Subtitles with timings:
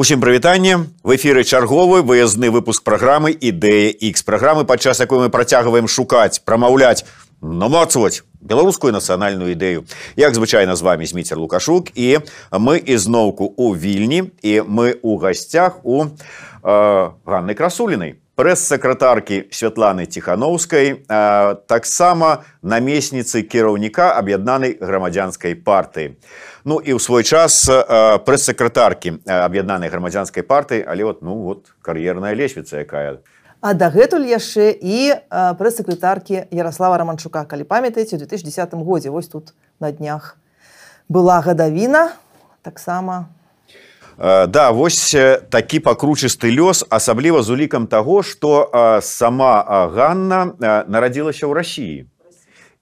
[0.00, 0.88] Усім прывітанне.
[1.04, 7.04] В эфіры чарговы выязны выпуск праграмы ідэя X праграмы падчас якой мы працягваем шукаць прамаўляць
[7.44, 9.84] намацваць беларускую нацыянальную ідэю.
[10.16, 11.92] Як звычайна з вами зміцер лукашук.
[11.92, 20.06] І мы ізноўку у вільні і мы у гасцях у э, ганны красулінай прэс-сакратаркі святланы
[20.08, 26.16] ціхановскай э, таксама намесніцы кіраўніка аб'яднанай грамадзянскай партыі.
[26.64, 32.80] Ну і ў свой час прэс-сакратаркі аб'яднанай грамадзянскай партыі але вот ну вот кар'ерная лесвіца
[32.80, 33.20] якая.
[33.60, 37.44] А дагэтуль яшчэ і прэс-сакратаркі Ярослава романчука.
[37.44, 39.52] Калі памятаеце у 2010 годзе вось тут
[39.84, 40.40] на днях
[41.12, 42.16] была гадавіна
[42.64, 43.28] таксама
[44.20, 45.16] Да вось
[45.48, 48.68] такі пакручысты лёс асабліва з улікам таго што
[49.00, 49.64] сама
[49.96, 51.98] Ганна нарадзілася ў рассіі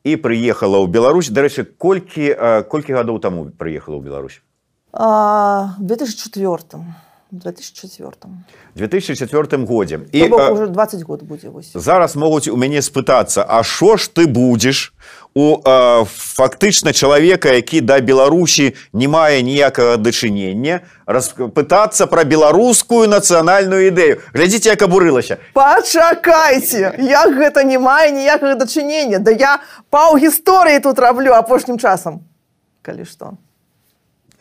[0.03, 1.31] і прыехала ў Беларусь.
[1.31, 2.35] Дарэчы колькі
[2.67, 4.43] колькі гадоў таму прыехала ў Беларусь?
[5.79, 6.83] 2004
[7.31, 8.13] 2004
[8.75, 11.73] 2004 годзе і уже 20 год будзе вось.
[11.75, 14.95] зараз могуць у мяне спытацца А що ж ты будзеш
[15.35, 23.93] у э, фактычна чалавека які да беларусі не мае ніякага дачынення распытацца пра беларускую нацыянальную
[23.93, 24.21] ідэю.
[24.33, 25.37] Глядзіце як абурылася.
[25.53, 29.19] Пачакайце як гэта не мае ніякага дачынення.
[29.19, 32.21] Да я паў гісторыі тут раблю апошнім часам.
[32.83, 33.37] Калі што.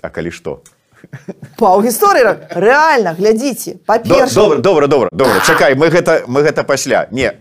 [0.02, 0.64] А калі што
[1.58, 5.40] паў гісторыі реально глядзіце па-перша добра добра добра добра.
[5.46, 7.08] Чакай мы гэта мы гэта пасля.
[7.12, 7.34] Не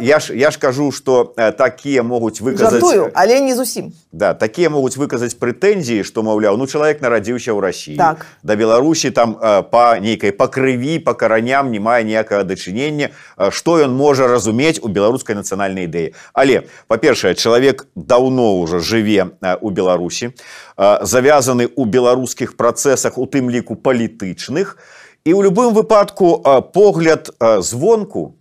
[0.00, 3.92] я ж я ж кажу что такія могуць выказаць Жартую, але не зусім.
[4.12, 8.26] Да такія могуць выказаць прэтэнзіі што маўляў ну чалавек нарадзіўся ў рассіі так.
[8.42, 9.34] да беларусі там
[9.70, 13.10] па нейкай па крыві па караням не мае ніякага дачынення.
[13.50, 16.14] Што ён можа разумець у беларускай нацыянальнай ідэі?
[16.32, 20.34] Але па-першае чалавек даўно ўжо жыве у беларусі
[20.80, 24.80] завязаны ў беларускіх працэсах у тым ліку палітычных.
[25.28, 26.40] І ў любым выпадку
[26.72, 27.28] погляд
[27.60, 28.40] звонку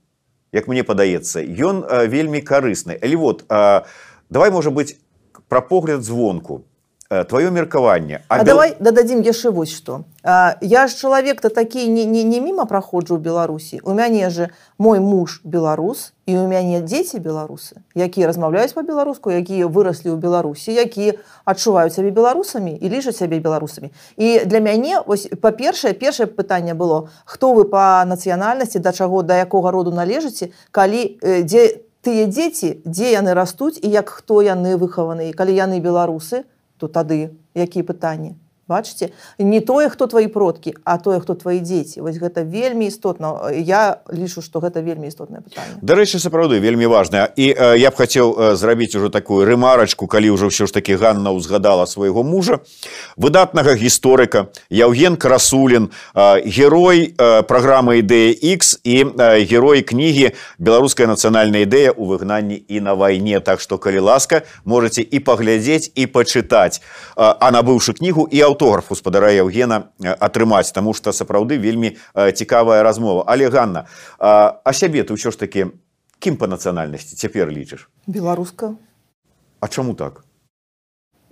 [0.55, 2.95] як мне падаецца ён вельмі карысны.
[2.95, 3.43] Але вот
[4.29, 4.95] давай можа быць
[5.49, 6.63] пра погляд звонку.
[6.63, 6.68] Э,
[7.09, 8.53] твоё меркаванне А, а бел...
[8.53, 10.05] давай дададзім яшчэ вось што
[10.61, 14.53] я ж чалавек то такі не, не, не міма праходжу ў беларусі у мяне же
[14.77, 20.69] мой муж беларус і у мяне дзеці беларусы якія размаўляюць па-беларуску якія выраслі ў беларусі
[20.69, 21.17] якія
[21.49, 27.09] адчуваюць сябе беларусамі і лічаць сябе беларусамі і для мяне ось па-першае першае пытанне было
[27.25, 32.85] хто вы па нацыянальнасці да чаго да якога роду належыце калі э, дзе тыя дзеці
[32.85, 37.19] дзе яны растуць і як хто яны выхаваны калі яны беларусы то то тады
[37.65, 38.31] якія пытанні
[38.69, 39.09] бачыце
[39.39, 42.01] не тое хто твои продкі а тое хто твои дзеці.
[42.05, 43.49] Вось гэта вельмі істотна.
[43.51, 45.81] Я лічу что гэта вельмі пытанне.
[45.81, 50.53] Дарэчы сапраўды вельмі важная і э, я б хацеў зрабіць ужо такую рэмарачку калі ўжо
[50.53, 52.59] ўсё ж таки Ганна узгадала свайго мужа.
[53.17, 61.07] Выдатнага гісторыка Яўген красулін э, герой э, праграмы ідэя X і э, герой кнігі беларуская
[61.07, 66.05] нацыянальная ідэя у выгнанні і на вайне так што калі ласка можете і паглядзець і
[66.05, 66.83] пачытаць э,
[67.17, 69.87] а набыўшы кнігу і аўто аўтограф гаспадара Яўгена
[70.19, 73.23] атрымаць таму што сапраўды вельмі цікавая размова.
[73.27, 73.87] Але Ганна
[74.19, 75.71] а сябе ты ўсё ж такі
[76.19, 77.87] кім па нацыянальнасці цяпер лічыш?
[78.07, 78.75] Беларуска.
[79.63, 80.27] А чаму так?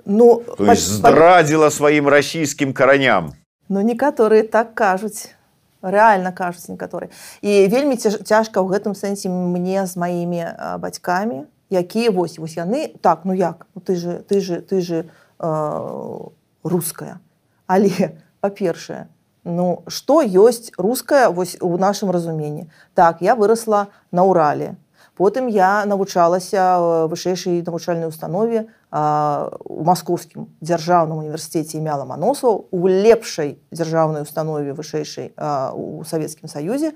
[0.05, 3.35] Ну здрадзіла сваім расійскім караням.
[3.67, 5.35] Ну некаторыя так кажуць.
[5.83, 7.11] Рэальна кажуць некаторы
[7.43, 13.27] і вельмі цяжка ў гэтым сэнсе мне з маімі бацькамі якія вось вось яны так
[13.27, 13.67] ну як?
[13.75, 15.05] Ну, ты же ты же ты же
[15.37, 16.27] э,
[16.69, 17.19] руская
[17.67, 19.07] але па-першае
[19.47, 22.69] ну што ёсць руская вось у нашым разуменні?
[22.93, 24.75] Так я выросла на урале.
[25.15, 34.21] Потым я навучалася вышэйшай навучальнай установе у маскоўскім дзяржаўным універсітэце імя ламаносаў у лепшай дзяржаўнай
[34.21, 35.33] установе вышэйшай
[35.73, 36.93] у савецкім саюзе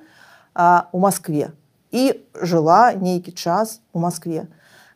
[0.53, 1.49] у москве
[1.89, 4.45] і жыла нейкі час у москве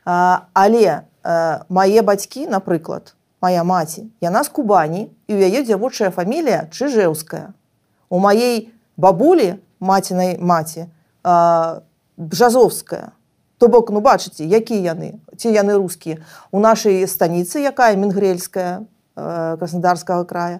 [0.05, 3.14] але мае бацькі напрыклад
[3.45, 4.09] моя маці.
[4.21, 7.53] Яна з кубані і у яе дзявочая фамілія чыжэўская.
[8.09, 10.89] У маей бабулі мацінай маці
[12.17, 13.13] бжазовская.
[13.61, 16.25] То бок ну бачыце якія яны ці яны рускія.
[16.49, 20.59] У нашай станіцы якая мінгрельская краснодарскага края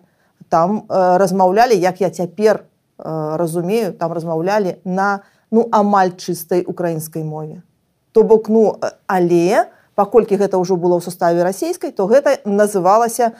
[0.50, 2.69] там размаўлялі як я цяпер
[3.01, 7.65] разумею там размаўлялі на ну амаль чыстай украінскай мове.
[8.13, 8.77] То бок ну
[9.09, 13.33] але паколькі гэта ўжо было ў суставе расійскай то гэта называлася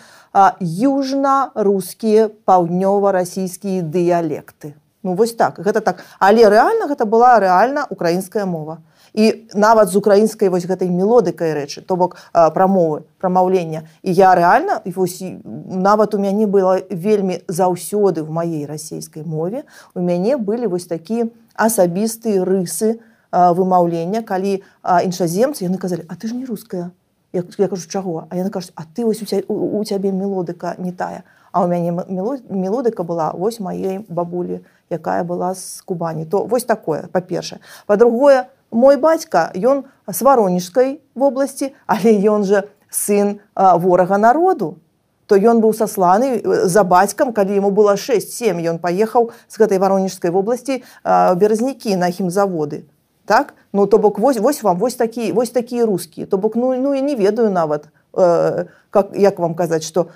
[0.60, 4.76] южна-рускія паўднёва-расійскія дыялекты.
[5.04, 6.02] Ну вось так гэта так.
[6.20, 8.82] Але рэальна гэта была рэальна украінская мова.
[9.16, 13.88] І нават з украінскай вось гэтай мелодыкай рэчы то бок прамовы прамаўлення.
[14.04, 19.64] І я рэальна вось, нават у мяне было вельмі заўсёды в маей расійскай мове
[19.94, 23.00] у мяне былі вось такія асабістыя рысы
[23.36, 26.92] вымаўлення калі іншаземцы яны казалі а ты ж не руская
[27.36, 28.28] я, я кажу чаго?
[28.30, 31.64] А яны кажуць а ты вось у, ця, у, у цябе мелодыка не тая а
[31.64, 36.26] у мяне мелодыка была вось маей бабулі якая была з кубані.
[36.26, 37.60] То вось такое па-першае.
[37.88, 44.78] Па-другое мой бацька ён с варонежскай вобласці але ён же сын ворага народу.
[45.26, 50.32] То ён быў сасланы за бацькам калі ему было 67 ён паехаў з гэтай варонежскай
[50.32, 52.86] вобласці беразнікі на хімзаводы
[53.26, 53.54] так?
[53.74, 56.94] Ну то бок вось вось вам вось такі вось такія рускія то бок ну ну
[56.94, 60.08] і не ведаю нават э, как як вам казаць что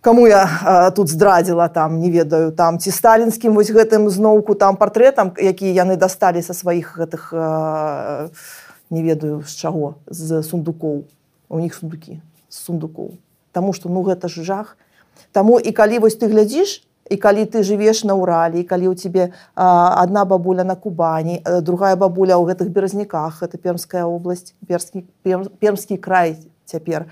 [0.00, 4.76] кому я э, тут здрадзіла там не ведаю там ці сталінскім вось гэтым зноўку там
[4.76, 8.28] партрэтам які яны дасталі са сваіх гэтых э,
[8.90, 11.04] не ведаю з чаго з сундукоў.
[11.48, 13.18] У них сундукі сундукоў.
[13.52, 14.76] Таму что ну гэта ж жах.
[15.32, 19.32] Таму і калі вось ты глядзіш і калі ты жывеш на ўралі калі у цябе
[19.56, 26.36] одна бабуля на кубані другая бабуля ў гэтых беразніках это пермская область перскі пермскі край
[26.64, 27.06] цяпер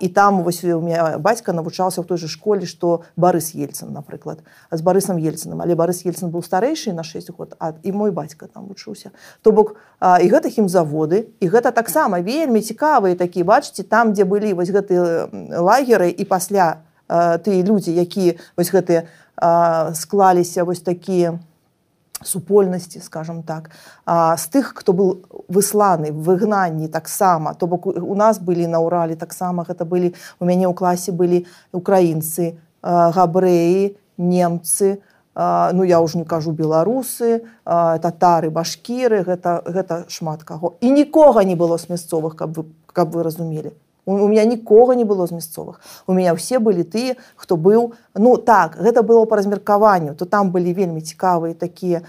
[0.00, 4.46] і там вось у меня бацька навучаўся ў той же школе што барыс ельцын напрыклад
[4.70, 8.46] з барысам ельцыным але барыс ельцын быў старэйшы на 6 год а і мой бацька
[8.46, 9.10] там вучыўся
[9.42, 14.24] то бок і гэта ім заводы і гэта таксама вельмі цікавыя такі бачыце там дзе
[14.24, 15.26] былі вось гэтыя
[15.58, 19.08] лагеры і пасля тыя людзі якія вось гэтыя
[19.94, 21.38] склаліся вось такія
[22.22, 23.70] супольнасці скажем так.
[24.04, 29.14] А, з тых хто был высланы выгнанні таксама то бок у нас былі на ўралі
[29.14, 34.98] таксама гэта былі у мяне ў класе былі украінцы габрэі немцы
[35.38, 40.74] ну я ўжо не кажу беларусы татары башкіры гэта гэта шмат каго.
[40.80, 43.72] І нікога не было з мясцовых каб вы каб вы разумелі
[44.08, 45.80] у меня нікога не было з мясцовых.
[46.06, 50.50] У меня все былі тыя хто быў ну так гэта было по размеркаванню то там
[50.50, 52.02] былі вельмі цікавыя такія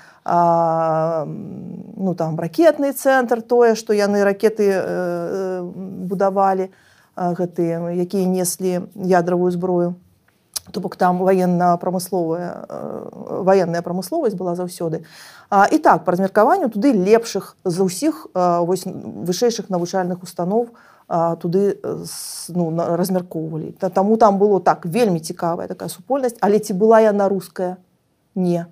[2.00, 6.70] ну там ракетны цэнтр тое што яны ракеты э, будавалі
[7.16, 9.96] гэтыя якія неслі ядравую зброю.
[10.72, 13.10] То бок там военно-прамысловая э,
[13.44, 15.04] военная прамысловасць была заўсёды.
[15.50, 21.82] А, і так па размеркаванню туды лепшых за ўсіх вышэйшых навучальных установ у туды
[22.50, 23.74] ну, размяркоўвалі.
[23.94, 26.38] Таму там было так вельмі цікавая такая супольнасць.
[26.40, 27.78] Але ці была яна руская?
[28.36, 28.70] Не.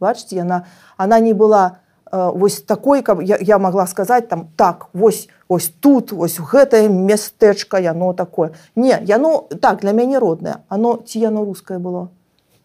[0.00, 0.64] Бачце яна
[0.96, 6.12] она не была вось такой каб я, я могла сказаць там так вось ось тут
[6.12, 10.64] вось гэтае мястэчка яно такое не яно так для мяне роднае.
[10.68, 12.08] Оно ці яно рускае было?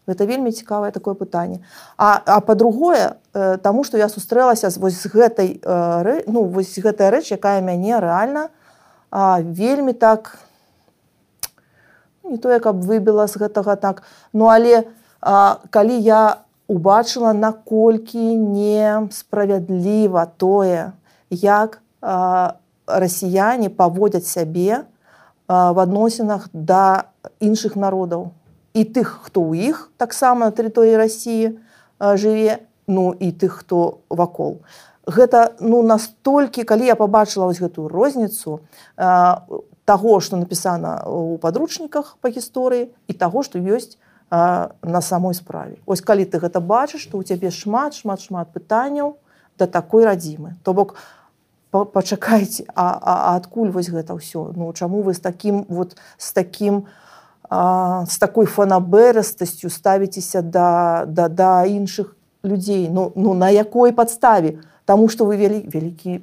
[0.06, 1.60] Гэта вельмі цікавае такое пытанне.
[1.98, 5.60] А, а по-другое таму што я сустрэлася вось гэтай
[6.26, 8.63] ну вось гэтая рэч якая мяне рэальна у
[9.14, 10.38] а, вельмі так
[12.24, 14.02] не тое каб выбіла з гэтага так.
[14.34, 14.90] Ну але
[15.22, 20.98] а, калі я убачыла наколькі несправядліва тое
[21.30, 22.58] як а,
[22.90, 24.82] расіяне паводзяць сябе
[25.46, 27.04] а, в адносінах да
[27.38, 28.34] іншых народаў.
[28.74, 31.62] І тых хто ў іх таксама на тэрыторыі рассіі
[32.02, 34.58] жыве ну і тых хто вакол
[35.06, 38.60] гэта ну настолькі калі я побачыла вось гэтую розніцу
[38.96, 39.36] э,
[39.84, 45.76] таго што напісана у падручніках па гісторыі і таго што ёсць э, на самой справе.
[45.86, 49.20] Ось калі ты гэта бачыш то у цябе шмат шмат шмат пытанняў
[49.58, 50.56] да такой радзімы.
[50.64, 50.96] То бок
[51.70, 54.56] пачакайце а, а, а адкуль вось гэта ўсё?
[54.56, 56.88] Ну чаму вы з таким вот з таким
[57.44, 62.88] з такой фанаберастасцю ставіцеся да да да іншых людзей?
[62.88, 64.64] Ну ну на якой падставе?
[64.64, 66.20] то Таму што вы вялі вялікі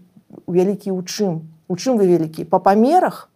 [0.48, 3.27] вялікі ў чым у чым вы вялікі па памерах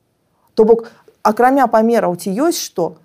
[0.54, 0.92] то бок
[1.24, 2.98] акрамя памераў ці ёсць што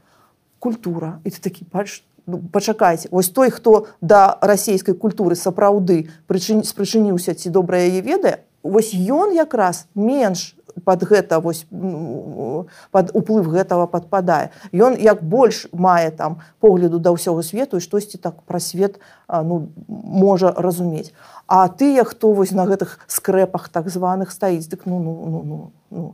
[0.61, 1.21] культура.
[1.25, 7.35] І ты такі бач ну, пачакайце вось той хто да расійскай культуры сапраўды прычын спрычыніўся
[7.35, 14.51] ці добра яе ведае вось ён якраз менш под гэта под уплыв гэтага падпадае.
[14.73, 19.71] Ён як больш мае там погляду да ўсяго свету і штосьці так пра свет ну
[19.89, 21.13] можа разумець.
[21.47, 25.59] А тыя хто вось на гэтых скрэпах так званых стаіць дык ну ну ну ну
[25.91, 26.05] ну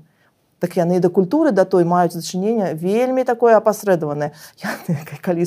[0.59, 4.33] так яны да культуры да той маюць зачынення вельмі такое апасрэдаванае.
[5.21, 5.45] Калі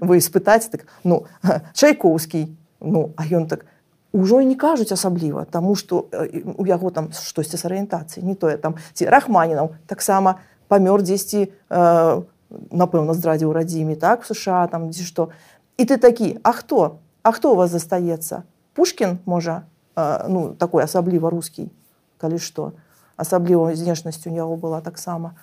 [0.00, 1.26] вы спытаць так ну
[1.74, 3.66] чайкоўскі ну а ён так
[4.16, 6.08] ўжо не кажуць асабліва таму што
[6.56, 10.40] у яго там штосьці з арыентацыі не тое там ці рахманінаў таксама
[10.72, 12.22] памёр дзесьці э,
[12.72, 15.28] напэўна здрадзіў радзіме так сша там дзе што
[15.76, 16.98] і ты такі а хто?
[17.22, 19.68] А хто у вас застаецца Пушкін можа
[20.28, 21.68] ну такой асабліва рускі
[22.18, 22.72] калі што
[23.16, 25.36] асабліва знешнасць у яго была таксама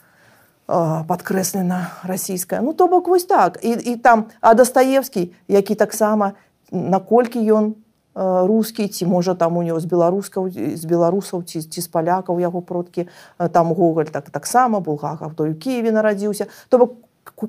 [0.68, 3.60] падкрэслена расійская ну то бок вось так.
[3.62, 6.34] І, і там а дастаевскі які таксама
[6.72, 7.75] наколькі ён
[8.15, 12.62] рускі ці можа там у него з беларускаў з беларусаў ці ці з палякаў яго
[12.62, 16.46] продкі там гоголь так таксама булгаков той у киеве нарадзіўся.
[16.70, 16.93] То бок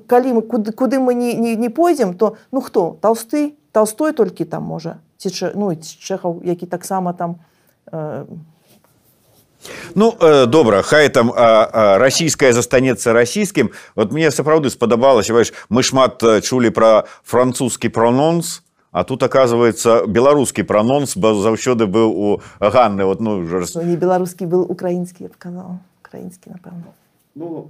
[0.07, 2.97] калі мы куды куды мы не, не, не пойдзем то ну хто?
[3.01, 4.97] Толсты толстой толькі там можа?
[5.17, 7.37] Ці ну чэхаў які таксама там
[7.91, 8.25] э...
[9.93, 13.69] ну э, добра хай там расійская застанецца расійскім.
[13.95, 18.64] Вот мне сапраўды спадабалася ваш мы шмат чулі про французскі прононс
[18.95, 23.03] а тут оказывается беларускі прононс бо заўсёды быў у ганны.
[23.03, 26.95] Вот ну, ну не беларускі был украінскі казал украінскі напэўна
[27.35, 27.67] ну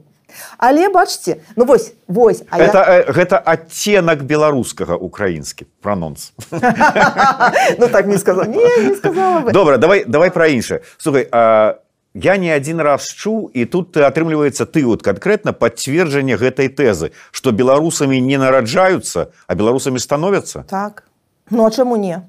[0.58, 3.12] але бачце ну вось вось а это, я...
[3.12, 6.34] гэта адценак беларускага украінскі прононс.
[7.80, 11.82] Ну так не сказал не, не сказала добра давай давай про іншае слухай а
[12.14, 17.12] я не один раз чуў і тут ты атрымліваецца ты вот конкретно подцверджанне гэтай тэзы
[17.32, 20.64] что беларусамі не нараджаюцца а беларусамі становятся?
[20.70, 21.05] Так
[21.50, 22.22] ну а чаму не?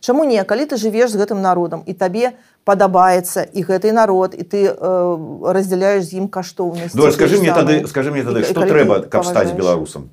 [0.00, 0.42] Чаму не?
[0.44, 2.32] Калі ты жывеш з гэтым народам і табе
[2.64, 4.72] падабаецца і гэты народ і ты э,
[5.52, 9.52] раздзяляеш з ім каштоўнасць ну, скажи мне тады скажи мне тады что трэба каб стаць
[9.52, 10.10] беларусам?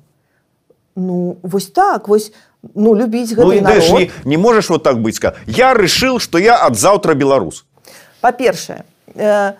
[0.96, 2.32] Ну вось так вось
[2.74, 7.14] ну любіць ну, не, не можаш вот так быць я решил что я ад заўтра
[7.14, 7.64] беларус
[8.20, 9.52] па-першае э,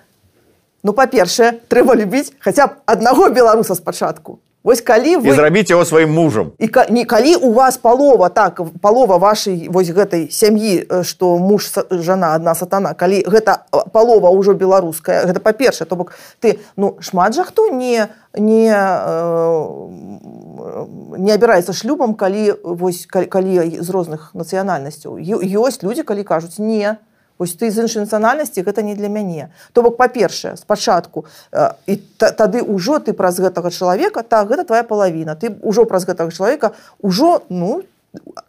[0.83, 6.13] ну па-першае трэба любіць хаця б аднаго беларуса спачатку Вось калі вы зрабіць его сваім
[6.13, 6.53] мужам.
[6.61, 12.37] І не калі у вас палова так палова вашай вось гэтай сям'і што муж жана
[12.37, 13.65] адна сатана калі гэта
[13.97, 16.13] палова ўжо беларуская гэта па-першае то бок
[16.45, 19.57] ты ну шмат жа хто не не э,
[21.17, 25.17] не абіраецца шлюбам калі вось калі, калі з розных нацыянальнасцяў.
[25.17, 27.01] Ёсць людзі калі кажуць не
[27.39, 29.51] Вось ты з іншай нацыянальнасці гэта не для мяне.
[29.73, 31.25] То бок па-першае, спачатку
[31.87, 35.39] і тады ўжо ты праз гэтага чалавека так гэта твоя палавіна.
[35.39, 37.83] Ты ўжо праз гэтага чалавека ўжо ну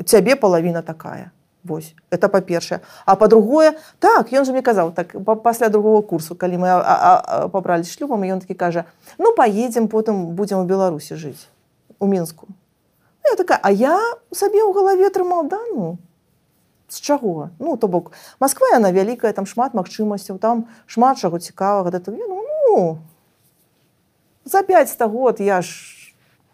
[0.05, 1.31] цябе палавіна такая.
[1.63, 2.79] Вось это па-першае.
[3.05, 6.69] А па-другое, так ён жа мне казаў так пасля другого курсу, калі мы
[7.51, 8.85] пабралі шлюбам, ён такі кажа:
[9.19, 11.51] ну паедзем, потым будзем у Беларусі жыць
[11.99, 12.47] у мінску.
[13.27, 13.99] Я такая, а я
[14.31, 15.99] сабе ў галаве трымаў дану
[16.89, 17.49] з чаго?
[17.59, 22.43] Ну то бок Масква яна вялікая там шмат магчымасцяў там шмат чаго цікавага да ну,
[22.67, 22.99] ну
[24.45, 25.69] за 500 год я ж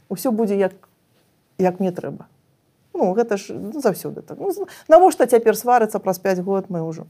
[0.10, 0.74] усё будзе як
[1.58, 2.27] як мне трэба.
[2.94, 4.39] Ну гэта ж ну, заўсёды так.
[4.39, 4.51] Ну,
[4.88, 7.08] навошта цяпер сварыцца праз 5 год мы ўжо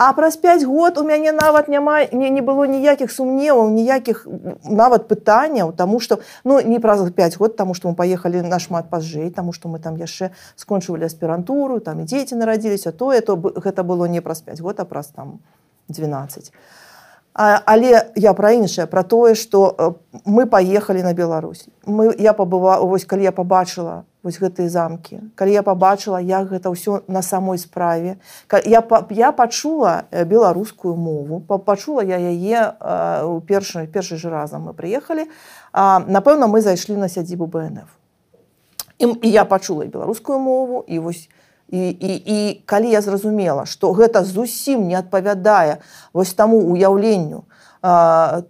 [0.00, 4.24] А праз 5 год у мяне нават няма не, не было ніякіх сумневаў ніякіх
[4.64, 9.28] нават пытанняў тому что ну не праз 5 год тому что мы поехали нашмат пазжэй
[9.28, 14.08] тому что мы там яшчэ скончывалі аспірантуру там і дзеці нарадзіліся тое то гэта было
[14.08, 15.44] не праз 5 год а праз там
[15.88, 16.48] 12
[17.34, 21.68] а, але я пра іншае про тое что мы поехали на Беларусь.
[21.84, 25.20] Мы я пабыва вось калі я побачыла вось гэтыя замкі.
[25.34, 28.20] Калі я побачыла як гэта ўсё на самой справе
[28.64, 32.76] я я пачула э, беларускую мову пачула я яе
[33.24, 35.24] у першы першы ж разам мы прыехалі
[35.72, 37.88] напэўна мы зайшлі на сядзібу бнф
[38.98, 41.28] і, і я пачула беларускую мову і вось
[41.68, 45.80] і, і, і калі я зразумела што гэта зусім не адпавядае
[46.12, 47.48] вось таму уяўленню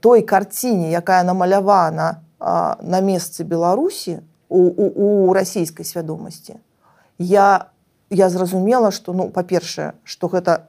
[0.00, 4.18] той карціне якая намалявана на месцы беларусі
[4.50, 6.54] у, у, у расійскай свядомасці.
[7.18, 7.66] Я
[8.10, 10.66] я зразумела что ну па-першае что гэта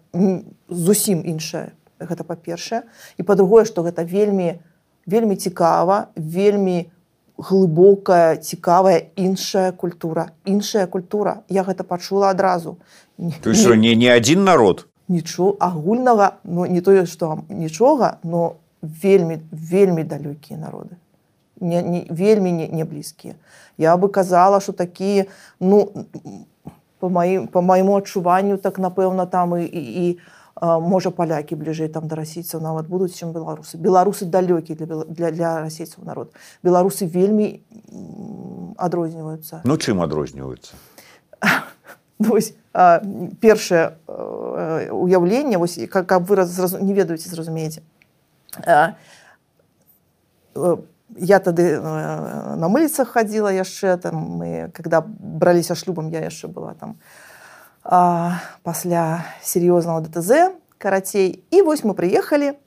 [0.69, 1.73] зусім іншае.
[2.00, 2.83] Гэта па-першае.
[3.17, 4.61] І па-другое что гэта вельмі
[5.05, 6.91] вельмі цікава вельмі
[7.38, 10.31] глыбокая цікавая іншая культура.
[10.45, 11.41] Іншая культура.
[11.50, 12.77] Я гэта пачула адразу.
[13.17, 13.33] Не,
[13.75, 14.88] не не адзін народ?
[15.07, 20.97] Нічого агульнага но не тое что нічога но вельмі вельмі далёкія народы
[21.61, 23.35] не, не, вельмі не, не блізкія.
[23.77, 25.25] Я бы казала, што такі
[25.59, 25.89] ну,
[26.99, 30.19] по, маім, по майму адчуванню так напэўна там і, і, і
[30.61, 33.77] можа палякі бліжэй там да расійцаў нават будуць чым беларусы.
[33.77, 36.33] Беларусы далёкі для, для, для расейцаў народ.
[36.63, 37.61] Беларусы вельмі
[38.77, 39.61] адрозніваюцца.
[39.63, 40.75] Ну чым адрозніваюцца?
[43.41, 45.57] першае уяўленне
[45.89, 46.35] каб вы
[46.85, 47.81] не ведаеце зразумееце
[51.17, 56.73] я тады э, на мыльцах хадзіла яшчэ там мы когда браліся шлюбам я яшчэ была
[56.73, 56.97] там
[57.83, 61.43] а, пасля сер'ёзнага дТЗ карацей.
[61.51, 62.57] І вось мы прыехалі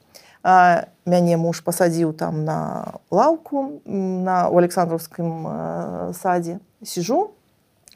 [0.44, 6.60] мяне муж пасадзіў там на лаўку на у александраўскім э, садзе.
[6.84, 7.32] Сижу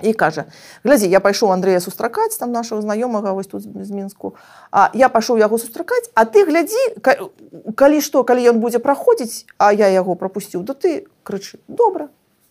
[0.03, 0.45] і кажа
[0.85, 4.35] глядзі я пайшоў Андрея сустракаць там нашего знаёмага вось тут з мінску
[4.71, 7.03] А я пашоў яго сустракаць А ты глядзі
[7.75, 12.09] калі што калі ён будзе праходзіць А я яго пропусціў да ты крычы добра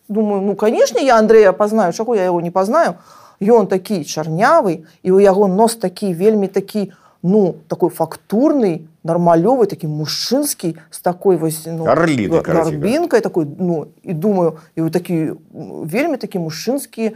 [0.08, 3.00] думаю ну конечно я Андрея пазнаю чаго я яго не пазнаю
[3.40, 6.92] ён такі чарнявы і у яго нос такі вельмі такі
[7.24, 14.60] ну такой фактурный нармалёвы такі мужчынскі з такой вось ну, гарбінкай такой ну і думаю
[14.76, 15.40] і вы такі
[15.88, 17.16] вельмі такі мужчынскі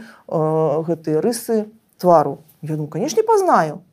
[0.88, 1.68] гэтыя рысы
[2.00, 2.40] твару.
[2.62, 3.84] Я ну конечно пазнаю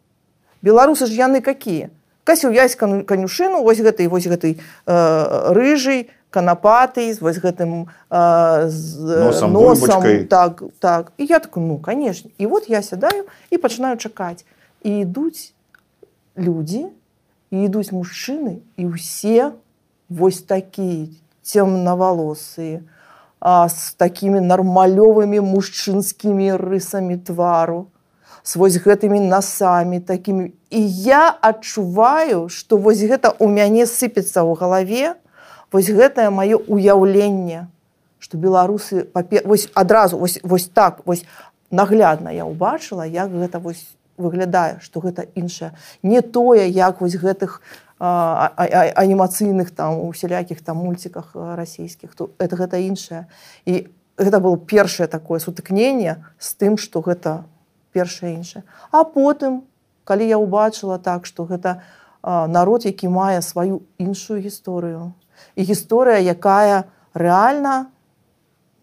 [0.61, 1.89] беларусы ж яны какие?
[2.23, 9.53] Касіў яська канюшыну вось гэтай вось гэтай э, рыжай канапаты вось гэтым э, з носам,
[9.53, 11.11] носам так так.
[11.17, 12.29] І я так ну конечно.
[12.37, 14.45] І вот я сядаю і пачынаю чакаць
[14.83, 15.53] і ідуць
[16.37, 16.87] людзі
[17.51, 19.53] і ідуць мужчыны і ўсе
[20.09, 21.09] вось такія
[21.41, 22.81] цемнавалосыя
[23.41, 27.87] з такімі нармалёвымі мужчынскімі рысамі твару
[28.43, 34.51] з вось гэтымі насамі такімі і я адчуваю што вось гэта ў мяне сыпецца ў
[34.59, 35.15] галаве
[35.71, 37.67] вось гэтае маё уяўленне
[38.19, 39.41] што беларусы папе...
[39.45, 41.25] вось адразу вось, вось так вось
[41.71, 43.87] наглядна я ўбачыла як гэта вось
[44.19, 45.71] выглядае што гэта іншае.
[46.03, 47.61] Не тое як вось гэтых
[47.99, 53.27] анімацыйных там усялякіх там мульціках расійскіх то это гэта іншае.
[53.65, 57.43] І гэта было першае такое сутыкненне з тым што гэта
[57.91, 58.63] першае іншае.
[58.91, 59.63] А потым
[60.03, 61.83] калі я ўбачыла так што гэта
[62.23, 65.11] народ які мае сваю іншую гісторыю.
[65.55, 67.91] І гісторыя якая рэальна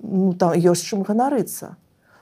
[0.00, 1.76] ну, там ёсць чым ганарыцца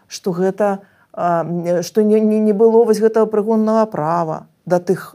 [0.07, 5.15] што гэта не што не, не, не было вось гэтага прыгоннага права да тых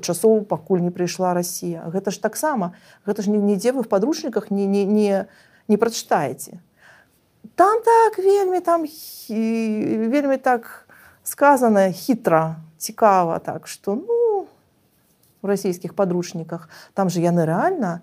[0.00, 2.74] часоў пакуль не прыйшла Росія гэта ж таксама
[3.06, 5.26] гэта ж нідзе вы в падручніках не, не, не,
[5.68, 6.62] не прачытаеце.
[7.54, 8.86] Там так вельмі там
[9.28, 10.86] вельмі так
[11.22, 14.46] сказана хітра цікава так што ну
[15.42, 16.68] у расійскіх падручніках.
[16.94, 18.02] Там же яны рэальна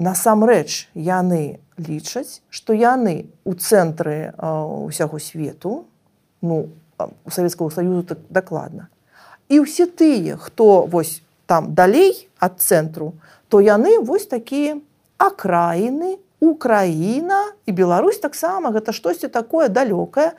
[0.00, 4.32] насамрэч яны лічаць што яны у цэнтры
[4.88, 5.84] ўсяго свету
[6.40, 8.88] ну у савецкого саюзу так дакладна.
[9.48, 13.12] І ўсе тыя хто вось там далей ад цэнтру
[13.52, 14.80] то яны вось такія
[15.20, 20.32] акраіны Украіна і Беларусь таксама гэта штосьці такое далёкае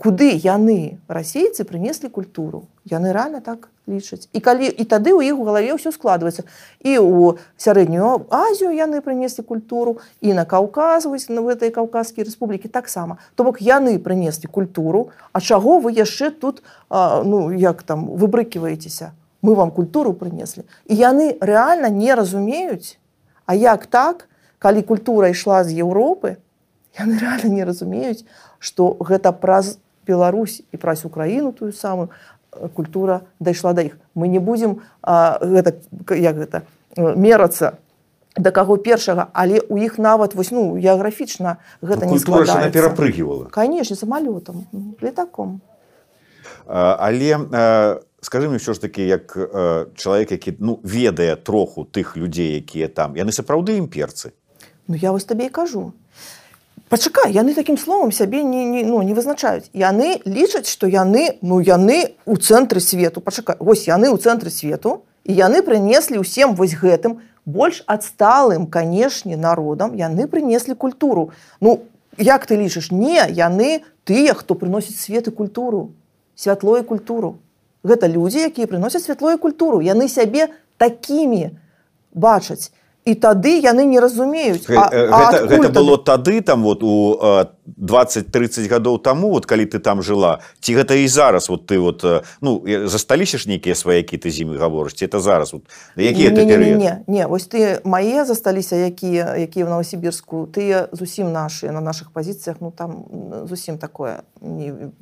[0.00, 4.28] куды яны расейцы прынеслі культуру яны рана так лічаць.
[4.32, 6.46] І калі і тады ў іх у галаве ўсё складваецца.
[6.80, 13.18] І ў сярэднюю азію яны прынеслі культуру і на каўказваюць на гэтай каўказскія рэспублікі таксама.
[13.34, 15.10] То бок яны прынеслі культуру.
[15.32, 19.12] А чаго вы яшчэ тут а, ну як там выбрыкиваецеся?
[19.42, 20.64] Мы вам культуру прынеслі.
[20.86, 23.00] І яны рэальна не разумеюць
[23.50, 24.28] А як так
[24.62, 26.38] калі культура ішла з Еўропы,
[26.94, 28.22] яны реально не разумеюць,
[28.62, 32.14] што гэта праз Беларусь і праз Украіну тую самую
[32.74, 33.98] культура дайшла да іх.
[34.14, 36.62] Мы не будзем гэта, як гэта
[36.96, 37.78] мерацца
[38.36, 43.50] да каго першага, але ў іх нават вось ну геаграфічна гэта ну, не перапрыгівала.
[43.50, 44.66] Канешне самалётам
[45.00, 45.60] летаком.
[46.66, 49.34] Але скажи мне ўсё ж такі як
[49.96, 54.32] чалавек, які ну, ведае троху тых людзей, якія там яны сапраўды імперцы
[54.90, 55.92] Ну я вось табе і кажу.
[56.90, 59.70] Пачакай, яны такім словам сябе не, не, ну, не вызначаюць.
[59.72, 65.06] Яны лічаць, што яны ну яны ў цэнтры свету пачакай вось яны ў цэнтры свету
[65.22, 71.30] і яны прынеслі ўсім вось гэтым больш адсталым, канешне, народам яны прынеслі культуру.
[71.62, 71.86] Ну
[72.18, 75.94] як ты лічыш не яны тыя, хто прыносіць свет і культуру,
[76.34, 77.38] святло і культуру.
[77.86, 79.78] Гэта людзі, якія прыносяць святло і культуру.
[79.78, 81.54] яны сябе такімі
[82.10, 87.16] бачаць і тады яны не разумеюць а, гэта, а гэта было тады там вот у
[87.64, 92.04] 20-30 гадоў таму вот калі ты там жыла ці гэта і зараз вот ты вот
[92.40, 95.64] ну засталіся ж нейкія сваякі ты зімы гаворыш ці это зараз вот
[95.96, 100.88] якія не, не, не, не, не вось ты мае засталіся якія якія в новосібірску тыя
[100.92, 103.04] зусім наши на наших пазіцыях ну там
[103.48, 104.92] зусім такое не,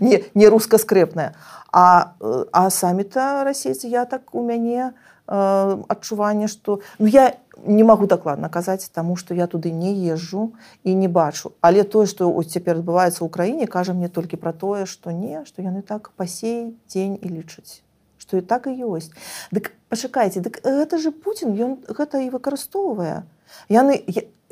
[0.00, 1.38] не, не рускаскрэпная
[1.70, 2.18] а
[2.52, 7.36] а самі-то расейцы я так у мяне у Э, адчуванне што ну, я
[7.66, 11.52] не магу дакладна казаць таму што я туды не езжу і не бачу.
[11.60, 15.60] Але тое што цяпер адбываецца ў краіне кажа мне толькі пра тое што не што
[15.60, 17.84] яны так пасей дзень і лічаць
[18.16, 19.12] што і так і ёсць
[19.52, 23.28] дык пачакайце дык гэта же Путін ён гэта і выкарыстоўвае
[23.68, 24.00] яны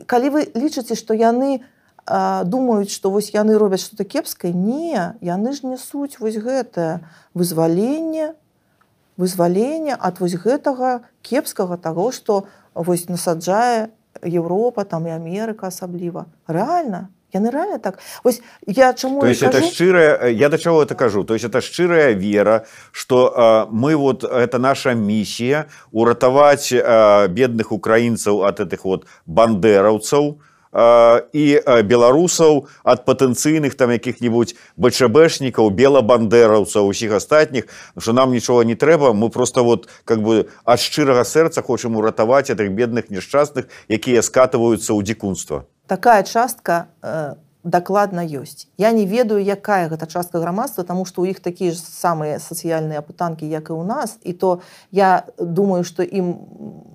[0.05, 1.65] калі вы лічыце што яны
[2.05, 4.93] а, думаюць што вось яны робяць што-то кепскае не
[5.25, 7.01] яны ж нясуць вось гэтае
[7.33, 8.37] вызваленне
[9.17, 13.89] вызвалення ад вось гэтага кепскага таго што вось насаджае
[14.25, 16.27] Еўропа там і Амерыка асабліва.
[16.49, 17.09] Рэальна?
[17.35, 17.99] Яны реально так?
[18.25, 19.59] Ось я чаму то есть кажу...
[19.59, 21.25] это шчырая я да чаго это кажу?
[21.25, 27.73] То есть это шчырая вера что э, мы вот это наша миссия уратаваць э, бедных
[27.73, 30.39] украінцаў от этих вот бандераўцаў
[30.73, 31.45] і
[31.87, 39.31] беларусаў ад патэнцыйных там якіх-нибудь бчбшнікаў белабандераўцаў усіх астатніх что нам нічога не трэба мы
[39.31, 45.03] просто вот как бы ад шчырага сэрца хочам уратаваць этих бедных няшчасных якія скатываюцца ў
[45.03, 45.67] дзікунства.
[45.87, 48.69] Такая частка э, дакладна ёсць.
[48.79, 53.03] Я не ведаю якая гэта частка грамадства тому что у іх такія ж самыя сацыяльныя
[53.03, 54.19] апытанкі як і у нас.
[54.23, 56.37] І то я думаю что ім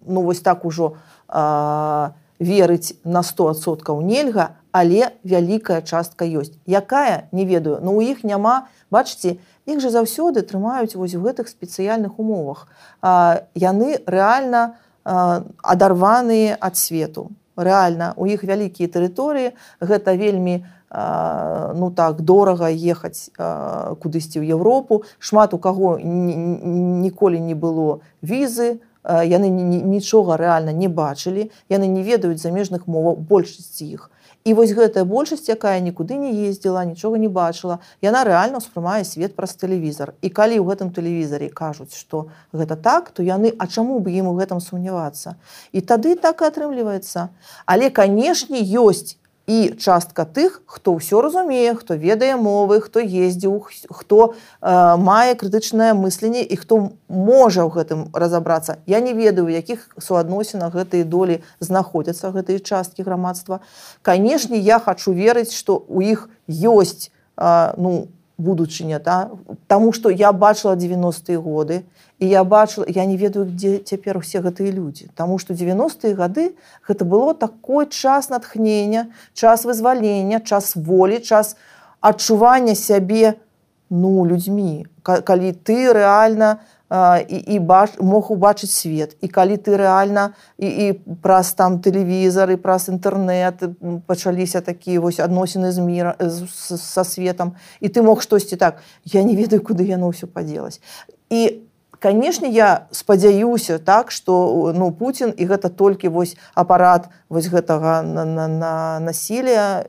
[0.07, 2.09] ну вось так ужо э,
[2.41, 6.57] верыць на 100соткаў нельга але вялікая частка ёсць.
[6.65, 8.67] Якая не ведаю но у іх няма.
[8.89, 9.37] Бачце
[9.69, 12.67] іх же заўсёды трымаюць вось у гэтых спецыяльных умовах.
[13.03, 14.75] Э, яны реально
[15.05, 17.29] э, адарваныя ад свету.
[17.55, 19.53] Рэальна у іх вялікія тэрыторыі.
[19.79, 25.07] Гэта вельмі ну так дорага ехаць кудысьці ў Еўропу.
[25.23, 32.41] Шмат у каго ніколі не было візы яны нічога рэальна не бачылі яны не ведаюць
[32.41, 34.09] замежных моваў большасці іх
[34.43, 39.37] І вось гэтая большасць, якая нікуды не ездзіла, нічога не бачыла, яна рэальна ўспрымае свет
[39.37, 40.17] праз тэлевізор.
[40.25, 44.33] І калі ў гэтым тэлевізары кажуць, што гэта так, то яны а чаму бы ім
[44.33, 45.37] у гэтым сумнявацца.
[45.77, 47.29] І тады так і атрымліваецца.
[47.69, 49.20] Але канешне, ёсць
[49.51, 55.91] і частка тых хто ўсё разумее хто ведае мовы хто ездзіў хто э, мае крытычнае
[55.91, 62.31] мысленне і хто можа ў гэтым разаобрацца я не ведаю якіх суадносінах гэтыя долі знаходзяцца
[62.31, 63.59] гэтыя часткі грамадства
[64.07, 68.07] канешне я хочу верыць што у іх ёсць э, ну
[68.41, 69.29] будучыня да?
[69.67, 71.83] Таму што я бачыла 90-е годы
[72.21, 76.53] і я бачыла я не ведаю дзе цяпер усе гэтыя людзі Таму што 90-е гады
[76.85, 81.57] гэта было такой час натхнення час вызвалення час волі час
[81.99, 83.41] адчування сябе
[83.89, 90.37] ну людзьмі калі ты рэальна і, і бач мог убачыць свет і калі ты рэальна
[90.61, 90.85] і, і
[91.25, 93.65] праз там тэлевізары праз інтэрнэт
[94.05, 98.83] пачаліся такія вось адносіны з міра са светом і ты мог штосьці так.
[99.05, 100.83] Я не ведаю куды яно ўсё падзелась
[101.31, 101.65] і
[102.01, 108.25] канешне я спадзяюся так что ну Путін і гэта толькі вось апарат вось гэтага на,
[108.25, 109.85] на, на насилия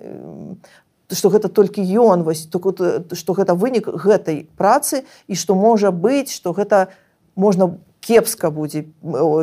[1.09, 6.53] что гэта толькі ён вось что гэта вынік гэтай працы і что можа быць что
[6.53, 6.93] гэта
[7.35, 8.93] можна кепска будзе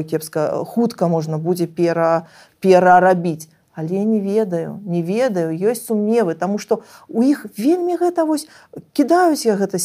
[0.06, 2.30] кепска хутка можна будзе пера
[2.62, 8.28] перарабіць але я не ведаю не ведаю ёсць сумневы тому что у іх вельмі гэта
[8.28, 8.48] вось
[8.92, 9.80] кідаюць я гэта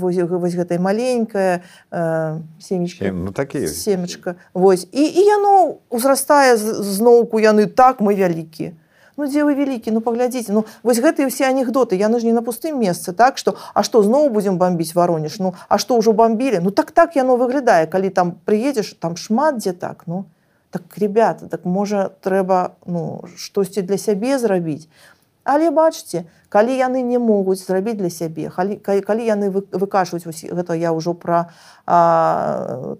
[0.00, 1.60] вось гэтай маленькая
[1.92, 4.34] э, семечка ну, такі семечка.
[4.54, 4.88] Вось.
[4.92, 8.72] І і яно узрастае зноўку яны так мы вялікі.
[9.16, 9.94] Ну, дзе вы вялікі?
[9.94, 13.54] Ну паглядзіце ну вось гэтыя ўсе анекдоты яны ж не на пустым месцы так что
[13.74, 17.36] а што зноў будзем бомбіць варонеж ну а што ўжо бомбілі ну так так яно
[17.38, 17.86] выглядае.
[17.86, 20.26] Калі там прыедзеш там шмат дзе так ну
[20.74, 24.90] так ребята так можа трэба ну штосьці для сябе зрабіць
[25.46, 30.90] але бачце калі яны не могуць зрабіць для сябе калі, калі яны выкашваюць гэта я
[30.90, 31.54] ўжо пра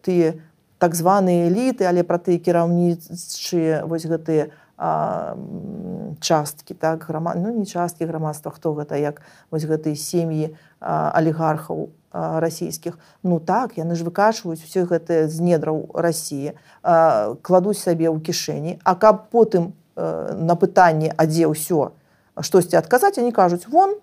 [0.06, 0.38] тыя
[0.78, 4.54] так званыя эліты але пра тыя кіраўнічыя вось гэтыя
[6.22, 9.18] часткі так грама ну не часткі грамадства хто гэта як
[9.50, 16.54] вось гэтыя сем'і алігархаў расійскіх ну так яны ж выкачваюць все гэтыя з недраў рассіі
[17.42, 21.90] кладуць сабе ў кішэні а каб потым на пытанне а дзе ўсё
[22.38, 23.98] штосьці адказаць они кажуць вон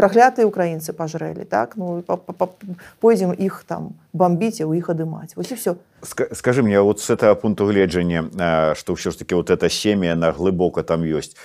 [0.00, 1.76] праглятыя украінцы пажрэлі так?
[1.76, 2.00] Ну
[3.00, 5.76] пойдзем іх там бомбіць у іх адымаць вось і все
[6.32, 10.32] скажи мне вот с этого пункту гледжання что ўсё ж таки вот эта сем'я на
[10.32, 11.36] глыбока там ёсць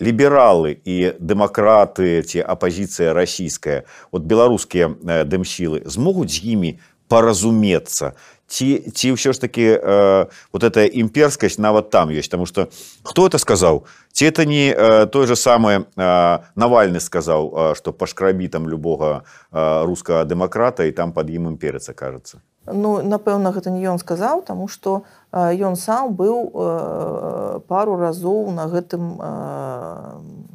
[0.00, 4.88] лібералы і дэмакраты ці апозіцыя расійская вот беларускія
[5.28, 6.70] дэмсілы змогуць з імі
[7.08, 8.16] паразумецца
[8.48, 12.68] ці ці ўсё ж таки э, вот эта імперскасць нават там ёсць тому что
[13.04, 17.92] хто это сказаў ці это не э, той же самы э, навальны сказаў э, что
[17.92, 23.70] пашкрабі там любога э, рускага дэмакрата і там под ім імперыца кажется ну напэўна гэта
[23.70, 30.48] не ён сказаў тому что ён сам быў э, пару разоў на гэтым э,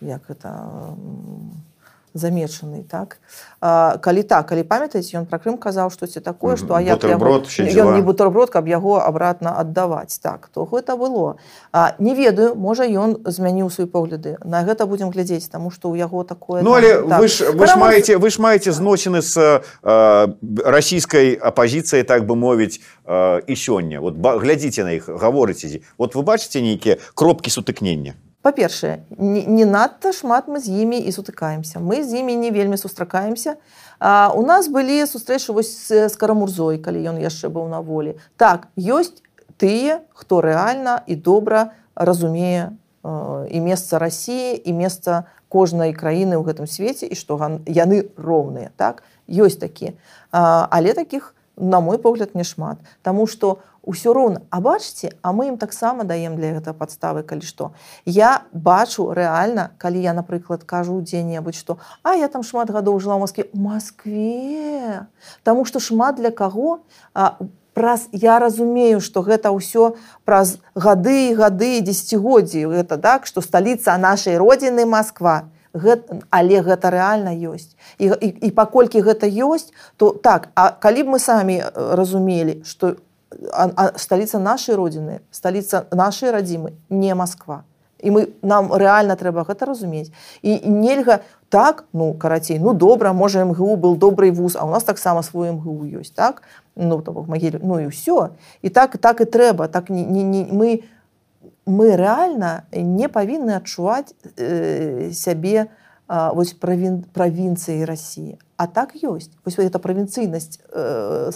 [0.00, 0.94] як это
[2.14, 3.18] э, замечаны так?
[3.60, 7.94] А, калі так калі памятаеце ён пра крым казаў штосьці такое что а я ён
[7.94, 11.36] не бутерброд каб яго обратно аддаваць так то гэта было.
[11.72, 14.38] А, не ведаю можа ён змяніў свае погляды.
[14.44, 17.20] На гэта будем глядзець тому что у яго такое ну, але так.
[17.20, 22.80] вы ж, вы ж маеце вы ж маеце зносіны с расійскай апозіцыяй так бы мовіць
[23.06, 29.44] і сёння вот глядзіце на іх гаворыце вот вы бачыце нейкія кропкі сутыкнення па-першае не,
[29.44, 31.80] не надта шмат мы з імі і сутыкаемся.
[31.80, 33.56] Мы з імі не вельмі сустракаемся.
[33.98, 38.16] А, у нас былі сустрэчы вось з карамурзой калі ён яшчэ быў на волі.
[38.36, 39.20] Так ёсць
[39.60, 42.72] тыя хто рэальна і добра разумее
[43.04, 47.36] э, і месца рассіі і месца кожнай краіны ў гэтым свеце і што
[47.68, 49.04] яны роўныя так?
[49.28, 49.94] Ёсць такі.
[50.32, 52.78] Але таких на мой погляд не шмат.
[53.02, 54.42] Таму что ўсё роўна.
[54.50, 57.72] А бачыце а мы ім таксама даем для гэта падставы калі што.
[58.04, 63.18] Я бачу рэальна калі я напрыклад кажу дзе-небудзь што а я там шмат гадоў жыла
[63.18, 65.06] Москве Москве
[65.42, 66.80] Таму што шмат для каго
[67.14, 67.38] а,
[67.74, 73.96] праз я разумею што гэта ўсё праз гады і гады десятгоддзі гэта так што сталіца
[73.96, 77.78] нашай родзіны Москва гэта, але гэта рэальна ёсць.
[77.98, 82.98] І, і, і паколькі гэта ёсць то так а калі б мы самі разумелі што
[83.52, 87.64] а, а столица нашай родины столица нашай радзімы не Москва.
[87.98, 90.10] І мы нам реально трэба гэта разумець
[90.42, 94.84] і нельга так ну карацей ну добра можа мгу был добрый вуз а у нас
[94.84, 96.42] таксама свой мгу ёсць так?
[96.76, 98.34] Ну то бок магіль ну і ўсё.
[98.62, 100.84] І так так і трэба так не, не, не мы
[101.66, 105.68] мы реально не павінны адчуваць э, сябе
[106.08, 109.32] э, вось правін правінцыі Росіі а так ёсць.
[109.44, 111.30] Вось это правінцыйнасць э,